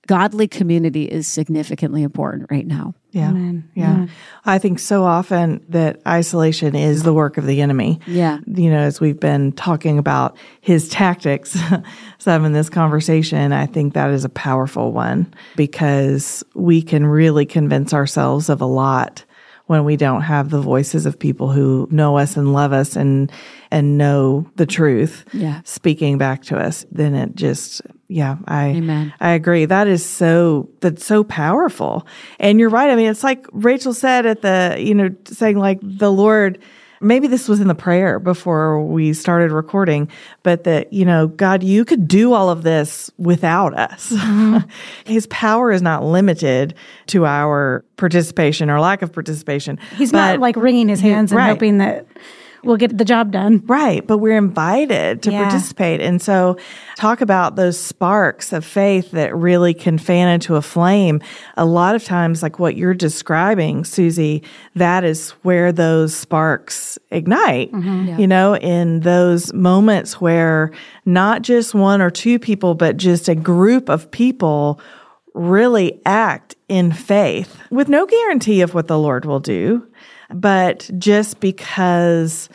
[0.06, 2.94] godly community is significantly important right now.
[3.10, 3.30] Yeah.
[3.30, 3.70] Amen.
[3.74, 3.92] Yeah.
[3.92, 4.10] Amen.
[4.44, 8.00] I think so often that isolation is the work of the enemy.
[8.06, 8.38] Yeah.
[8.46, 11.58] You know, as we've been talking about his tactics
[12.18, 17.46] some in this conversation, I think that is a powerful one because we can really
[17.46, 19.24] convince ourselves of a lot
[19.66, 23.30] when we don't have the voices of people who know us and love us and
[23.70, 25.60] and know the truth yeah.
[25.64, 29.12] speaking back to us then it just yeah i Amen.
[29.20, 32.06] i agree that is so that's so powerful
[32.38, 35.80] and you're right i mean it's like Raechel said at the you know saying like
[35.82, 36.58] the lord
[37.00, 40.08] maybe this was in the prayer before we started recording,
[40.42, 44.10] but that, you know, God, you could do all of this without us.
[44.10, 44.68] Mm-hmm.
[45.04, 46.74] His power is not limited
[47.08, 49.78] to our participation or lack of participation.
[49.96, 51.48] He's not like wringing his hands and right.
[51.48, 52.06] hoping that
[52.66, 53.62] we'll get the job done.
[53.66, 54.06] Right.
[54.06, 55.42] But we're invited to yeah.
[55.42, 56.00] participate.
[56.00, 56.56] And so
[56.96, 61.20] talk about those sparks of faith that really can fan into a flame.
[61.56, 64.42] A lot of times, like what you're describing, Susie,
[64.74, 68.08] that is where those sparks ignite, mm-hmm.
[68.08, 68.18] yeah.
[68.18, 70.72] you know, in those moments where
[71.04, 74.80] not just one or two people, but just a group of people
[75.34, 79.86] really act in faith with no guarantee of what the Lord will do
[80.34, 82.48] but just because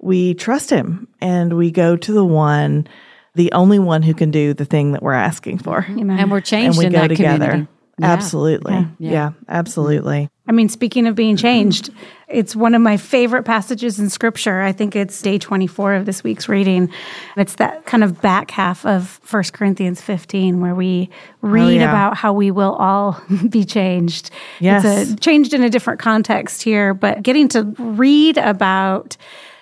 [0.00, 2.86] we trust him and we go to the one,
[3.34, 5.86] the only one who can do the thing that we're asking for.
[5.88, 6.18] Amen.
[6.18, 7.46] And we're changed and we go together.
[7.46, 7.72] Community.
[8.00, 8.12] Yeah.
[8.12, 8.74] Absolutely.
[8.74, 8.86] Yeah.
[8.98, 9.10] Yeah.
[9.10, 10.30] yeah, absolutely.
[10.46, 11.90] I mean, speaking of being changed,
[12.28, 14.60] it's one of my favorite passages in scripture.
[14.60, 16.90] I think it's day 24 of this week's reading.
[17.36, 21.08] It's that kind of back half of 1 Corinthians 15 where we
[21.42, 21.90] oh, read oh, yeah.
[21.90, 24.30] about how we will all be changed.
[24.60, 24.84] Yes.
[24.84, 29.16] It's a, changed in a different context here, but getting to read about,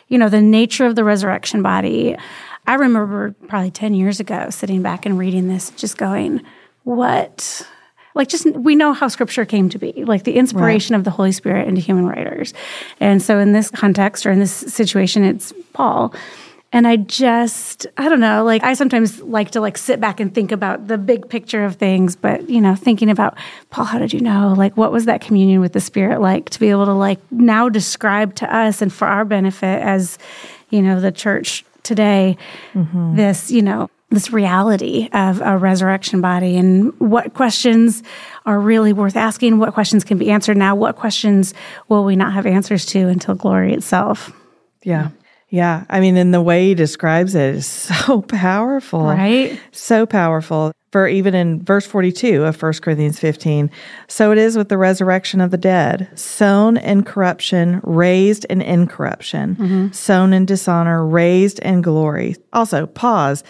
[0.08, 2.16] you know, the nature of the resurrection body.
[2.66, 6.42] I remember probably 10 years ago sitting back and reading this, just going,
[6.82, 7.66] what?
[8.16, 10.98] Like just we know how scripture came to be like the inspiration right.
[10.98, 12.52] of the holy spirit into human writers
[12.98, 16.12] and so in this context or in this situation it's paul
[16.72, 20.34] and i just i don't know like i sometimes like to like sit back and
[20.34, 23.36] think about the big picture of things but you know thinking about
[23.70, 26.58] paul how did you know like what was that communion with the spirit like to
[26.58, 30.18] be able to like now describe to us and for our benefit as
[30.70, 32.36] you know the church today
[32.72, 33.14] mm-hmm.
[33.14, 38.02] this you know this reality of a resurrection body and what questions
[38.44, 41.54] are really worth asking, what questions can be answered now, what questions
[41.88, 44.32] will we not have answers to until glory itself.
[44.82, 45.10] Yeah.
[45.48, 45.84] Yeah.
[45.88, 47.66] I mean, and the way he describes it is
[48.06, 49.04] so powerful.
[49.04, 49.60] Right?
[49.72, 50.72] So powerful.
[50.92, 53.70] For even in verse 42 of 1 Corinthians 15,
[54.08, 59.56] so it is with the resurrection of the dead, sown in corruption, raised in incorruption,
[59.56, 59.92] mm-hmm.
[59.92, 62.36] sown in dishonor, raised in glory.
[62.52, 63.44] Also, pause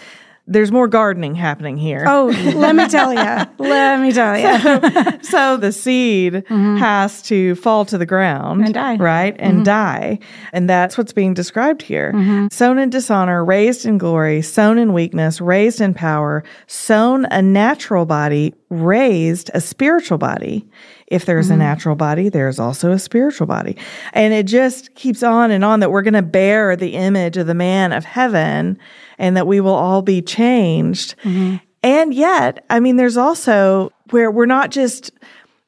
[0.47, 2.05] there's more gardening happening here.
[2.07, 3.19] Oh, let me tell you.
[3.57, 5.21] let me tell you.
[5.21, 6.77] so, so, the seed mm-hmm.
[6.77, 8.95] has to fall to the ground and die.
[8.95, 9.35] Right?
[9.39, 9.63] And mm-hmm.
[9.63, 10.19] die.
[10.53, 12.13] And that's what's being described here.
[12.13, 12.47] Mm-hmm.
[12.51, 18.05] Sown in dishonor, raised in glory, sown in weakness, raised in power, sown a natural
[18.05, 20.65] body, raised a spiritual body.
[21.07, 23.77] If there's a natural body, there's also a spiritual body.
[24.11, 27.47] And it just keeps on and on that we're going to bear the image of
[27.47, 28.77] the man of heaven
[29.17, 31.15] and that we will all be changed.
[31.23, 31.57] Mm-hmm.
[31.83, 35.11] And yet, I mean, there's also where we're not just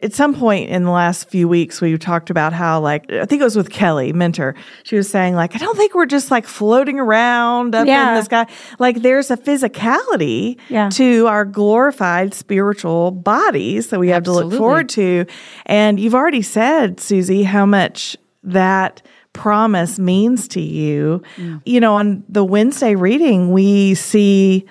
[0.01, 3.41] at some point in the last few weeks, we talked about how, like, I think
[3.41, 4.55] it was with Kelly Minter.
[4.83, 8.11] She was saying, like, I don't think we're just like floating around up Yeah.
[8.11, 8.47] in the sky.
[8.79, 10.87] Like, there's a physicality Yeah.
[10.91, 15.25] to our glorified spiritual bodies that we have to look forward to.
[15.65, 19.01] And you've already said, Susie, how much that
[19.33, 21.21] promise means to you.
[21.37, 21.61] Mm.
[21.65, 24.65] You know, on the Wednesday reading, we see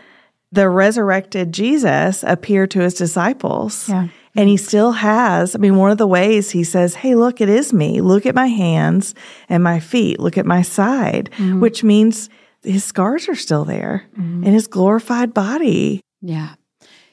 [0.53, 3.89] the resurrected Jesus appear to his disciples.
[3.89, 4.09] Yeah.
[4.35, 7.49] And he still has, I mean, one of the ways he says, Hey, look, it
[7.49, 8.01] is me.
[8.01, 9.15] Look at my hands
[9.49, 10.21] and my feet.
[10.21, 11.61] Look at my side, mm-hmm.
[11.61, 12.31] which means
[12.63, 14.45] his scars are still there mm-hmm.
[14.45, 16.01] in his glorified body.
[16.21, 16.55] Yeah.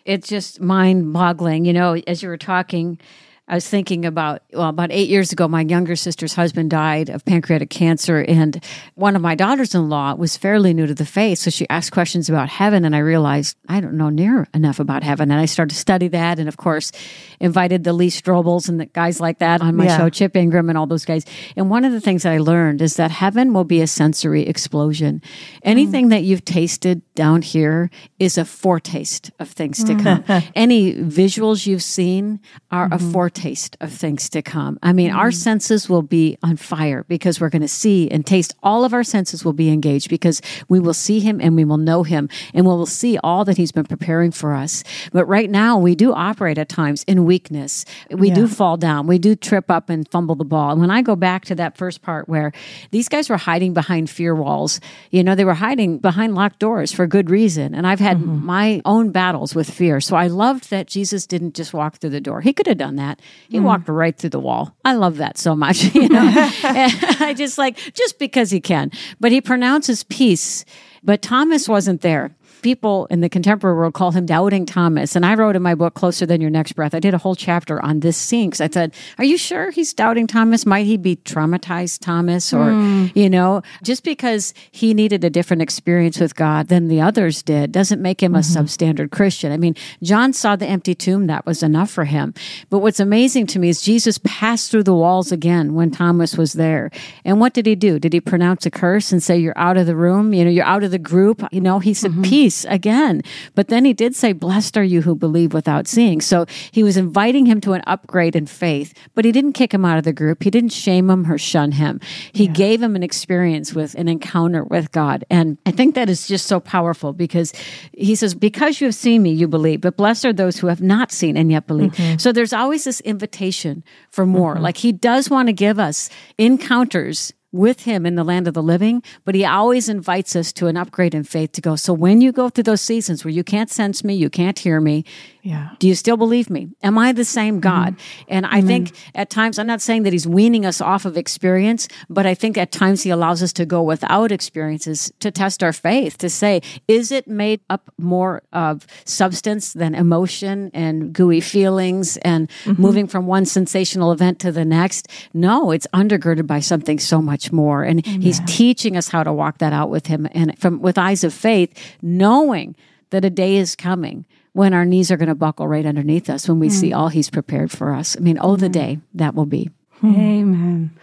[0.06, 1.66] It's just mind boggling.
[1.66, 3.00] You know, as you were talking,
[3.48, 7.24] I was thinking about, well, about eight years ago, my younger sister's husband died of
[7.26, 8.22] pancreatic cancer.
[8.22, 8.64] And
[8.96, 11.38] one of my daughters in law was fairly new to the faith.
[11.38, 12.86] So she asked questions about heaven.
[12.86, 15.30] And I realized I don't know near enough about heaven.
[15.30, 16.39] And I started to study that.
[16.39, 16.91] And of course,
[17.39, 19.98] invited the Lee Strobels and the guys like that on my Yeah.
[19.98, 21.24] show, Chip Ingram and all those guys.
[21.56, 24.48] And one of the things that I learned is that heaven will be a sensory
[24.48, 25.22] explosion.
[25.24, 25.60] Mm.
[25.62, 30.26] Anything that you've tasted down here is a foretaste of things to mm.
[30.26, 30.43] come.
[30.56, 32.39] Any visuals you've seen
[32.72, 33.12] are a mm-hmm.
[33.12, 33.35] foretaste
[33.82, 34.80] of things to come.
[34.82, 35.34] I mean, our mm.
[35.34, 38.56] senses will be on fire because we're going to see and taste.
[38.64, 41.78] All of our senses will be engaged because we will see him and we will
[41.78, 44.84] know him and we will see all that he's been preparing for us.
[45.12, 47.86] But right now, we do operate at times in weakness.
[48.10, 49.08] We do fall down.
[49.08, 50.72] We do trip up and fumble the ball.
[50.72, 52.52] And when I go back to that first part where
[52.92, 54.80] these guys were hiding behind fear walls,
[55.12, 57.76] you know, they were hiding behind locked doors for good reason.
[57.76, 58.46] And I've had mm-hmm.
[58.46, 60.00] my own battles with fear.
[60.00, 62.42] So I loved that Jesus didn't just walk through the door.
[62.42, 63.20] He could have done that.
[63.49, 63.63] He mm.
[63.63, 64.76] walked right through the wall.
[64.84, 65.93] I love that so much.
[65.95, 70.65] You know, I just like, just because he can, but he pronounces peace.
[71.03, 72.36] But Thomas wasn't there
[72.66, 75.16] people in the contemporary world call him doubting Thomas.
[75.16, 77.36] And I wrote in my book, Closer Than Your Next Breath, I did a whole
[77.36, 80.66] chapter on this scene because I said, Are you sure he's doubting Thomas?
[80.66, 82.51] Might he be traumatized Thomas?
[82.51, 83.05] Or, hmm.
[83.13, 87.72] you know, just because he needed a different experience with God than the others did
[87.72, 88.57] doesn't make him a mm-hmm.
[88.57, 89.51] substandard Christian.
[89.51, 92.34] I mean, John saw the empty tomb, that was enough for him.
[92.72, 96.53] But what's amazing to me is Jesus passed through the walls again when Thomas was
[96.53, 96.89] there.
[97.24, 97.99] And what did he do?
[97.99, 100.34] Did he pronounce a curse and say, You're out of the room?
[100.34, 101.43] You know, you're out of the group?
[101.51, 102.24] You know, he said, mm-hmm.
[102.24, 103.22] Peace again.
[103.56, 106.22] But then he did say, Blessed are you who believe without seeing.
[106.22, 109.84] So he was inviting him to an upgrade in faith, but he didn't kick him
[109.84, 110.43] out of the group.
[110.43, 111.99] He didn't shame him or shun him.
[112.32, 115.26] He gave him an experience with an encounter with God.
[115.30, 117.51] And I think that is just so powerful because
[117.93, 120.82] he says, Because you have seen me, you believe, but blessed are those who have
[120.82, 121.93] not seen and yet believe.
[121.93, 122.18] Mm-hmm.
[122.18, 124.56] So there's always this invitation for more.
[124.56, 124.64] Mm-hmm.
[124.64, 128.62] Like he does want to give us encounters with him in the land of the
[128.62, 131.76] living, but he always invites us to an upgrade in faith to go.
[131.76, 134.82] So when you go through those seasons where you can't sense me, you can't hear
[134.82, 135.06] me,
[135.46, 135.76] Yeah.
[135.78, 136.70] do you still believe me?
[136.82, 137.60] Am I the same mm-hmm.
[137.60, 137.96] God?
[138.28, 141.88] And I think at times, I'm not saying that he's weaning us off of experience,
[142.10, 145.72] but I think at times he allows us to go without experiences to test our
[145.72, 152.18] faith, to say, is it made up more of substance than emotion and gooey feelings
[152.18, 152.82] and mm-hmm.
[152.82, 155.08] moving from one sensational event to the next?
[155.32, 157.84] No, it's undergirded by something so much more.
[157.84, 161.24] And he's teaching us how to walk that out with him and from with eyes
[161.24, 161.72] of faith,
[162.02, 162.76] knowing
[163.12, 164.26] that a day is coming
[164.56, 166.74] when our knees are going to buckle right underneath us when we hmm.
[166.74, 168.16] see all he's prepared for us.
[168.16, 168.72] I mean, oh, the hmm.
[168.72, 169.70] day that will be.
[169.99, 170.16] Hmm.
[170.16, 170.97] Amen.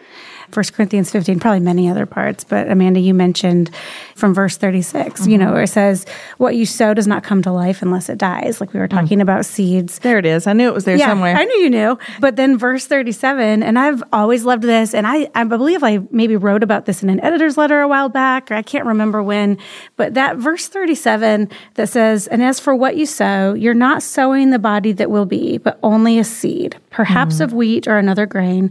[0.53, 3.70] First Corinthians 15, probably many other parts, but Amanda, you mentioned
[4.14, 6.05] from verse 36, you know, where it says,
[6.38, 8.61] What you sow does not come to life unless it dies.
[8.61, 9.98] Like we were talking about seeds.
[10.00, 10.46] There it is.
[10.46, 11.34] I knew it was there somewhere.
[11.36, 11.98] I knew you knew.
[12.20, 16.36] But then verse 37, and I've always loved this, and I, I believe I maybe
[16.36, 19.57] wrote about this in an editor's letter a while back, or I can't remember when,
[19.96, 24.50] but that verse 37 that says, And as for what you sow, you're not sowing
[24.50, 27.44] the body that will be, but only a seed, perhaps Mm-hmm.
[27.44, 28.70] of wheat or another grain.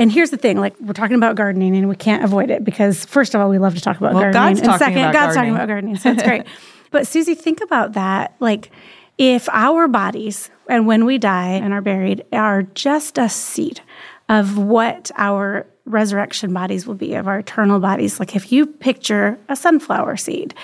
[0.00, 3.04] And here's the thing, like we're talking about gardening and we can't avoid it because
[3.04, 4.54] first of all, we love to talk about Well, gardening.
[4.54, 5.34] God's and talking second, God's gardening.
[5.34, 5.96] talking about gardening.
[5.96, 6.46] So it's great.
[6.90, 8.34] but Susie, think about that.
[8.40, 8.70] Like
[9.18, 13.82] if our bodies and when we die and are buried are just a seed
[14.30, 18.18] of what our resurrection bodies will be, of our eternal bodies.
[18.18, 20.54] Like if you picture a sunflower seed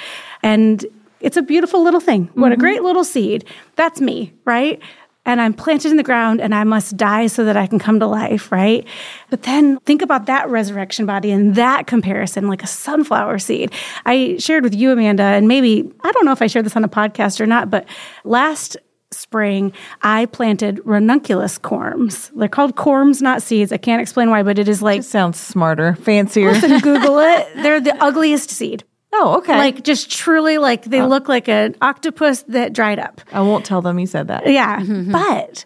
[0.42, 0.82] and
[1.20, 2.30] it's a beautiful little thing.
[2.32, 2.60] What a mm-hmm.
[2.60, 3.44] great little seed.
[3.74, 4.80] That's me, right?
[5.26, 8.00] And I'm planted in the ground and I must die so that I can come
[8.00, 8.86] to life, right?
[9.28, 13.72] But then think about that resurrection body and that comparison, like a sunflower seed.
[14.06, 16.84] I shared with you, Amanda, and maybe, I don't know if I shared this on
[16.84, 17.86] a podcast or not, but
[18.24, 18.78] last
[19.10, 19.72] spring,
[20.02, 22.30] I planted ranunculus corms.
[22.36, 23.72] They're called corms, not seeds.
[23.72, 25.00] I can't explain why, but it is like.
[25.00, 26.52] It sounds smarter, fancier.
[26.52, 27.48] Listen, Google it.
[27.56, 28.84] They're the ugliest seed.
[29.12, 29.56] Oh, okay.
[29.56, 31.06] Like just truly like they Oh.
[31.06, 33.20] look like an octopus that dried up.
[33.32, 34.46] I won't tell them you said that.
[34.50, 34.80] Yeah.
[34.80, 35.12] Mm-hmm.
[35.12, 35.64] But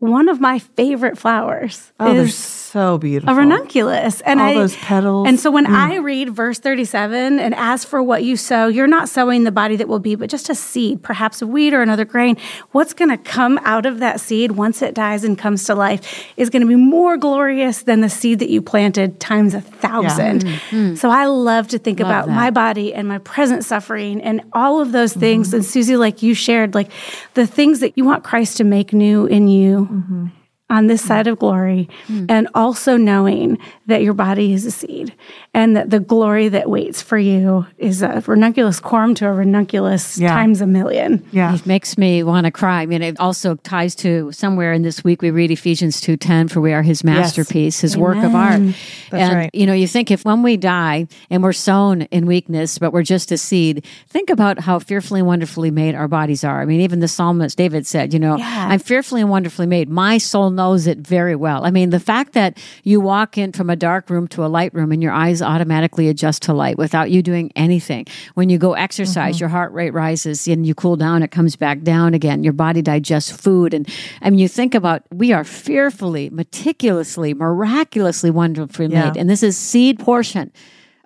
[0.00, 3.34] one of my favorite flowers Oh, they're is so beautiful.
[3.34, 4.20] a ranunculus.
[4.20, 5.24] And All I, those petals.
[5.26, 5.28] Mm.
[5.30, 9.08] And so when I read verse 37, and as for what you sow, you're not
[9.08, 12.04] sowing the body that will be, but just a seed, perhaps a wheat or another
[12.04, 12.36] grain.
[12.70, 16.24] What's going to come out of that seed once it dies and comes to life
[16.36, 20.96] is going to be more glorious than the seed that you planted times a 1000
[20.96, 22.32] So I love to think about that.
[22.34, 25.52] my body and my present suffering and all of those things.
[25.52, 26.90] And Susie, like you shared, like
[27.34, 30.26] the things that you want Christ to make new in you Mm-hmm
[30.70, 32.26] on this side of glory, mm.
[32.28, 33.56] and also knowing
[33.86, 35.14] that your body is a seed
[35.54, 40.18] and that the glory that waits for you is a ranunculus corm to a ranunculus
[40.18, 40.28] Yeah.
[40.34, 41.24] times a million.
[41.32, 41.54] Yeah.
[41.54, 42.82] It makes me want to cry.
[42.82, 46.48] I mean, it also ties to somewhere in this week we read Ephesians two ten
[46.48, 48.60] for we are His masterpiece, His work of art.
[48.60, 48.74] and
[49.12, 49.50] right.
[49.54, 53.02] you know, you think if when we die and we're sown in weakness, but we're
[53.02, 56.60] just a seed, think about how fearfully and wonderfully made our bodies are.
[56.60, 58.68] I mean, even the psalmist David said, you know, Yeah.
[58.70, 59.88] I'm fearfully and wonderfully made.
[59.88, 61.64] My soul knows it very well.
[61.64, 64.74] I mean, the fact that you walk in from a dark room to a light
[64.74, 68.04] room and your eyes automatically adjust to light without you doing anything.
[68.34, 69.44] When you go exercise, mm-hmm.
[69.44, 72.44] your heart rate rises and you cool down, it comes back down again.
[72.44, 73.72] Your body digests food.
[73.72, 73.88] And
[74.20, 79.06] I mean, you think about we are fearfully, meticulously, miraculously wonderfully Yeah.
[79.06, 79.16] made.
[79.16, 80.50] And this is seed portion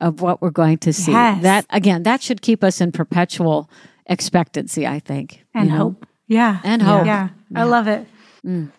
[0.01, 1.13] of what we're going to see.
[1.13, 1.43] Yes.
[1.43, 3.69] That again, that should keep us in perpetual
[4.07, 5.45] expectancy, I think.
[5.55, 5.79] And you know?
[5.85, 6.07] hope.
[6.27, 6.61] Yeah.
[6.65, 7.07] And hope.
[7.07, 7.29] Yeah.
[7.55, 8.07] I love it.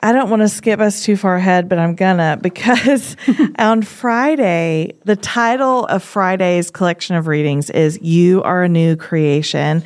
[0.02, 3.16] I don't want to skip us too far ahead, but I'm gonna because
[3.58, 9.84] on Friday, the title of Friday's collection of readings is You Are a New Creation.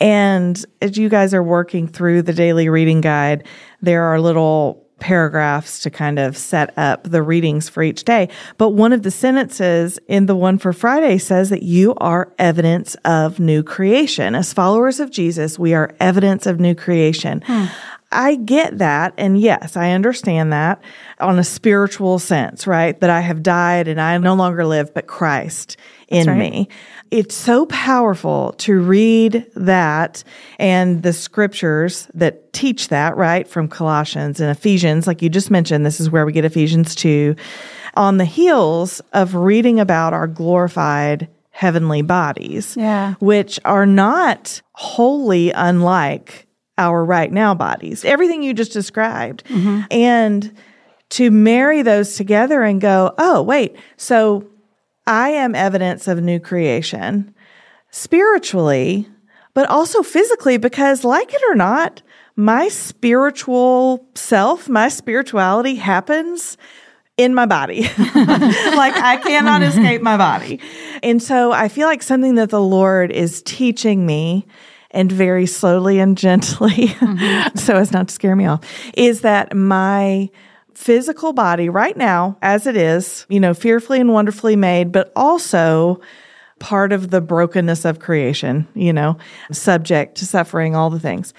[0.00, 3.44] And as you guys are working through the daily reading guide,
[3.82, 8.28] there are little paragraphs to kind of set up the readings for each day.
[8.56, 12.96] But one of the sentences in the one for Friday says that you are evidence
[13.04, 14.34] of new creation.
[14.34, 17.42] As followers of Jesus, we are evidence of new creation.
[17.46, 17.66] Hmm.
[18.10, 19.12] I get that.
[19.18, 20.80] And yes, I understand that
[21.20, 22.98] on a spiritual sense, right?
[23.00, 25.76] That I have died and I no longer live, but Christ
[26.08, 26.38] in right.
[26.38, 26.68] me.
[27.10, 30.24] It's so powerful to read that
[30.58, 33.46] and the scriptures that teach that, right?
[33.46, 37.36] From Colossians and Ephesians, like you just mentioned, this is where we get Ephesians 2,
[37.94, 43.14] on the heels of reading about our glorified heavenly bodies, Yeah.
[43.20, 46.46] which are not wholly unlike
[46.78, 48.04] our right now bodies.
[48.04, 49.44] Everything you just described.
[49.44, 49.82] Mm-hmm.
[49.90, 50.56] And
[51.10, 54.46] to marry those together and go, oh, wait, so
[55.06, 57.34] I am evidence of new creation
[57.90, 59.08] spiritually,
[59.54, 62.02] but also physically, because like it or not,
[62.36, 66.56] my spiritual self, my spirituality happens
[67.16, 67.82] in my body.
[67.98, 69.80] like I cannot mm-hmm.
[69.80, 70.60] escape my body.
[71.02, 74.46] And so I feel like something that the Lord is teaching me
[74.90, 76.88] and very slowly and gently,
[77.54, 78.64] so as not to scare me off,
[78.94, 80.30] is that my
[80.74, 86.00] physical body right now, as it is, you know, fearfully and wonderfully made, but also
[86.58, 89.18] part of the brokenness of creation, you know,
[89.52, 91.34] subject to suffering, all the things,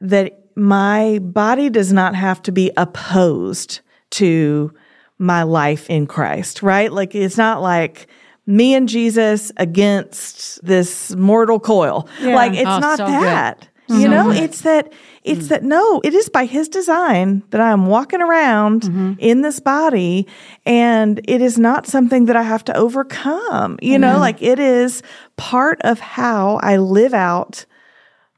[0.00, 3.80] that my body does not have to be opposed
[4.10, 4.72] to
[5.18, 6.92] my life in Christ, right?
[6.92, 8.06] Like it's not like
[8.46, 12.08] me and Jesus against this mortal coil.
[12.22, 13.14] Like it's Oh, not so good.
[13.14, 13.68] that.
[13.88, 14.92] You know, it's that
[15.22, 15.48] it's mm.
[15.48, 19.12] that no, it is by his design that I'm walking around mm-hmm.
[19.18, 20.26] in this body
[20.64, 23.78] and it is not something that I have to overcome.
[23.80, 24.20] You know, mm-hmm.
[24.20, 25.02] like it is
[25.36, 27.64] part of how I live out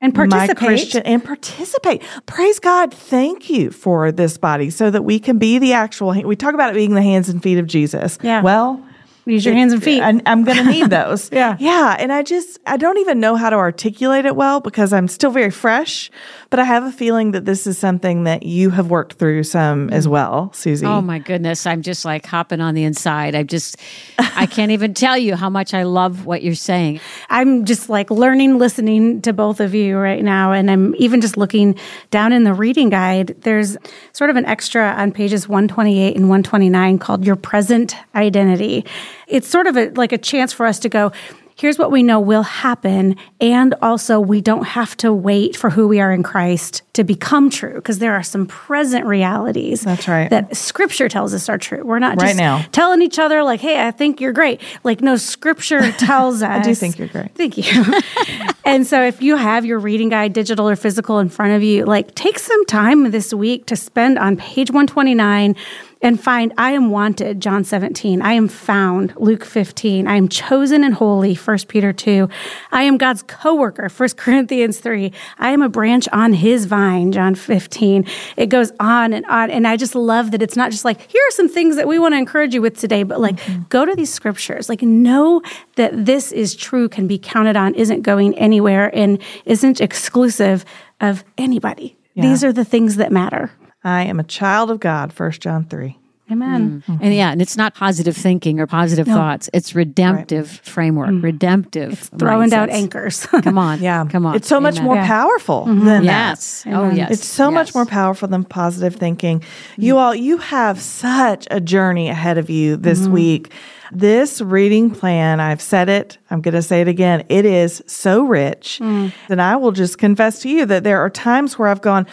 [0.02, 0.59] And my participate.
[0.59, 2.02] Christian and participate.
[2.26, 2.92] Praise God.
[2.92, 6.70] Thank you for this body so that we can be the actual we talk about
[6.70, 8.18] it being the hands and feet of Jesus.
[8.22, 8.42] Yeah.
[8.42, 8.84] Well,
[9.29, 10.03] Use your hands and feet.
[10.03, 11.31] I, I'm going to need those.
[11.31, 11.57] Yeah.
[11.61, 11.97] Yeah.
[11.99, 15.31] And I just, I don't even know how to articulate it well because I'm still
[15.31, 16.11] very fresh,
[16.51, 19.90] but I have a feeling that this is something that you have worked through some
[19.90, 20.11] as mm.
[20.11, 20.86] well, Susie.
[20.86, 21.66] Oh my goodness.
[21.66, 23.34] I'm just like hopping on the inside.
[23.34, 23.76] I just,
[24.18, 27.01] I can't even tell you how much I love what you're saying.
[27.28, 30.53] I'm just like learning, listening to both of you right now.
[30.53, 31.78] And I'm even just looking
[32.11, 33.36] down in the reading guide.
[33.42, 33.76] There's
[34.12, 38.86] sort of an extra on pages 128 and 129 called Your Present Identity.
[39.26, 41.12] It's sort of a, like a chance for us to go,
[41.59, 43.16] here's what we know will happen.
[43.40, 47.50] And also, we don't have to wait for who we are in Christ to become
[47.50, 49.82] true because there are some present realities.
[49.82, 50.30] That's right.
[50.30, 51.84] That scripture tells us are true.
[51.84, 52.64] We're not Right now.
[52.72, 54.61] telling each other, like, hey, I think you're great.
[54.84, 56.48] Like, no, scripture tells us.
[56.48, 57.34] I do think you're great.
[57.34, 57.84] Thank you.
[58.64, 61.84] and so if you have your reading guide, digital or physical, in front of you,
[61.84, 65.56] like take some time this week to spend on page 129
[66.01, 68.22] and find I am wanted, John 17.
[68.22, 70.07] I am found, Luke 15.
[70.07, 72.28] I am chosen and holy, 1 Peter 2.
[72.70, 75.12] I am God's co-worker, 1 Corinthians 3.
[75.38, 78.07] I am a branch on his vine, John 15.
[78.36, 79.51] It goes on and on.
[79.51, 81.99] And I just love that it's not just like, here are some things that we
[81.99, 83.62] want to encourage you with today, but like mm-hmm.
[83.68, 84.68] go to these scriptures.
[84.68, 85.42] Like know
[85.76, 90.64] that this is true, can be counted on, isn't going anywhere, and isn't exclusive
[91.01, 91.96] of anybody.
[92.20, 93.53] These are the things that matter.
[93.85, 95.97] I am a child of God, 1 John 3.
[96.31, 96.83] Amen.
[96.87, 96.95] Mm.
[96.95, 97.05] Mm-hmm.
[97.05, 99.49] And yeah, and it's not positive thinking or positive thoughts.
[99.55, 101.22] It's redemptive framework, mm.
[101.22, 101.93] redemptive.
[101.93, 103.24] It's Throwing down anchors.
[103.43, 103.81] Come on.
[103.81, 104.05] Yeah.
[104.05, 104.35] Come on.
[104.37, 105.07] It's so much more Yeah.
[105.07, 105.87] powerful mm-hmm.
[105.87, 106.31] than that.
[106.37, 106.64] Yes.
[106.66, 107.11] Oh, yes.
[107.12, 109.41] It's so much more powerful than positive thinking.
[109.41, 109.83] Mm-hmm.
[109.83, 113.51] You all, you have such a journey ahead of you this week.
[113.91, 117.24] This reading plan, I've said it, I'm going to say it again.
[117.31, 118.81] It is so rich.
[118.83, 119.12] Mm.
[119.31, 122.07] And I will just confess to you that there are times where I've gone,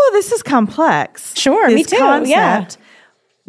[0.00, 1.36] well, this is complex.
[1.38, 2.66] Sure, this me too, yeah.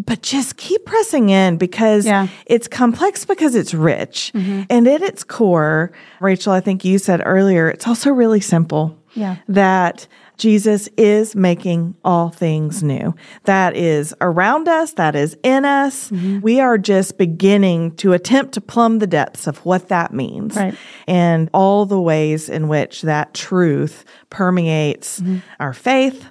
[0.03, 2.27] But just keep pressing in because Yeah.
[2.47, 4.31] it's complex because it's rich.
[4.33, 4.63] Mm-hmm.
[4.69, 8.97] And at its core, Raechel, I think you said earlier, it's also really simple.
[9.13, 9.35] Yeah.
[9.47, 13.13] That Jesus is making all things new.
[13.43, 16.09] That is around us, that is in us.
[16.09, 16.39] Mm-hmm.
[16.41, 20.73] We are just beginning to attempt to plumb the depths of what that means Right.
[21.07, 25.39] and all the ways in which that truth permeates mm-hmm.
[25.59, 26.25] our faith,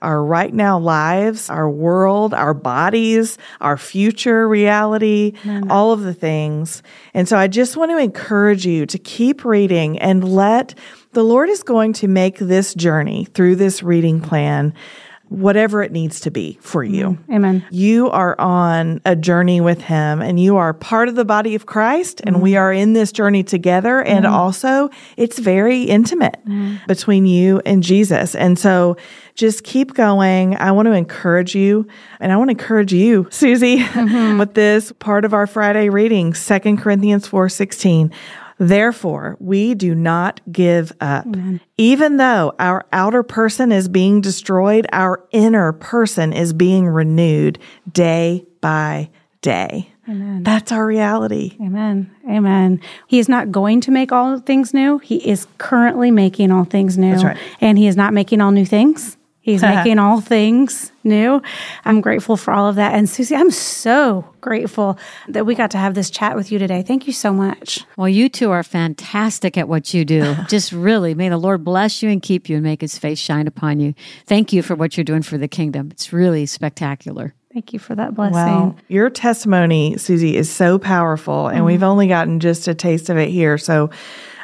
[0.00, 5.70] our right now lives, our world, our bodies, our future reality, mm.
[5.70, 6.82] all of the things.
[7.14, 10.74] And so I just want to encourage you to keep reading and let
[11.12, 14.74] the Lord is going to make this journey through this reading plan
[15.28, 17.18] whatever it needs to be for you.
[17.28, 17.34] Mm.
[17.34, 17.66] Amen.
[17.70, 21.66] You are on a journey with him and you are part of the body of
[21.66, 22.60] Christ and we mm.
[22.60, 24.02] are in this journey together.
[24.02, 26.38] And also it's very intimate
[26.86, 28.34] between you and Jesus.
[28.34, 28.96] And so
[29.36, 30.56] just keep going.
[30.56, 31.86] I want to encourage you
[32.18, 34.38] and I want to encourage you, Susie, mm-hmm.
[34.38, 38.12] with this part of our Friday reading, 2 Corinthians 4 16.
[38.58, 41.26] Therefore, we do not give up.
[41.76, 47.58] Even though our outer person is being destroyed, our inner person is being renewed
[47.92, 49.10] day by
[49.42, 49.92] day.
[50.08, 50.42] Amen.
[50.42, 51.56] That's our reality.
[51.60, 52.10] Amen.
[52.28, 52.80] Amen.
[53.08, 54.98] He is not going to make all things new.
[54.98, 57.10] He is currently making all things new.
[57.10, 57.38] That's right.
[57.60, 59.15] And he is not making all new things.
[59.46, 61.40] He's making all things new.
[61.84, 62.94] I'm grateful for all of that.
[62.94, 66.82] And Susie, I'm so grateful that we got to have this chat with you today.
[66.82, 67.84] Thank you so much.
[67.96, 70.34] Well, you two are fantastic at what you do.
[70.48, 73.46] Just really, may the Lord bless you and keep you and make his face shine
[73.46, 73.94] upon you.
[74.26, 75.92] Thank you for what you're doing for the kingdom.
[75.92, 77.32] It's really spectacular.
[77.52, 78.34] Thank you for that blessing.
[78.34, 78.76] Wow.
[78.88, 81.66] Your testimony, Susie, is so powerful, and mm-hmm.
[81.66, 83.58] we've only gotten just a taste of it here.
[83.58, 83.90] So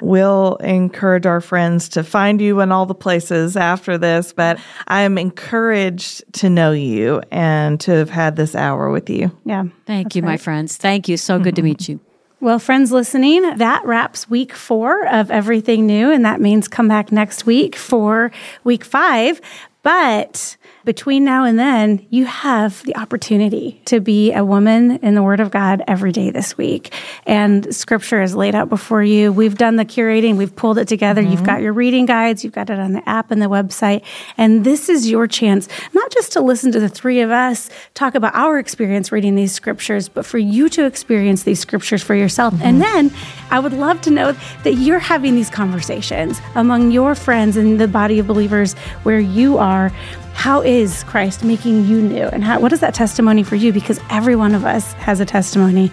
[0.02, 4.32] we'll encourage our friends to find you in all the places after this.
[4.32, 9.36] But I'm encouraged to know you and to have had this hour with you.
[9.44, 9.64] Yeah.
[9.86, 10.76] Thank you, my friends.
[10.76, 11.16] Thank you.
[11.16, 12.00] So good to meet you.
[12.42, 16.10] Well, friends listening, that wraps week four of Everything New.
[16.10, 18.32] And that means come back next week for
[18.64, 19.40] week five.
[19.84, 25.22] But between now and then, you have the opportunity to be a woman in the
[25.22, 26.92] Word of God every day this week.
[27.26, 29.32] And scripture is laid out before you.
[29.32, 31.20] We've done the curating, we've pulled it together.
[31.20, 31.44] You've mm-hmm.
[31.44, 34.02] got your reading guides, you've got it on the app and the website.
[34.36, 38.14] And this is your chance, not just to listen to the three of us talk
[38.14, 42.54] about our experience reading these scriptures, but for you to experience these scriptures for yourself.
[42.62, 43.08] And mm-hmm.
[43.08, 43.12] then
[43.50, 44.32] I would love to know
[44.64, 48.74] that you're having these conversations among your friends in the body of believers
[49.04, 49.92] where you are.
[50.34, 52.24] How is Christ making you new?
[52.24, 53.72] And how, what is that testimony for you?
[53.72, 55.92] Because every one of us has a testimony.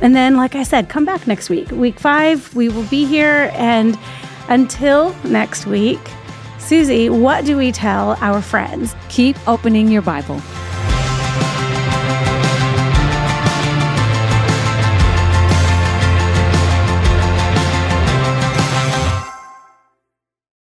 [0.00, 1.70] And then, like I said, come back next week.
[1.70, 3.50] Week five, we will be here.
[3.54, 3.98] And
[4.48, 6.00] until next week,
[6.58, 8.94] Susie, what do we tell our friends?
[9.08, 10.40] Keep opening your Bible.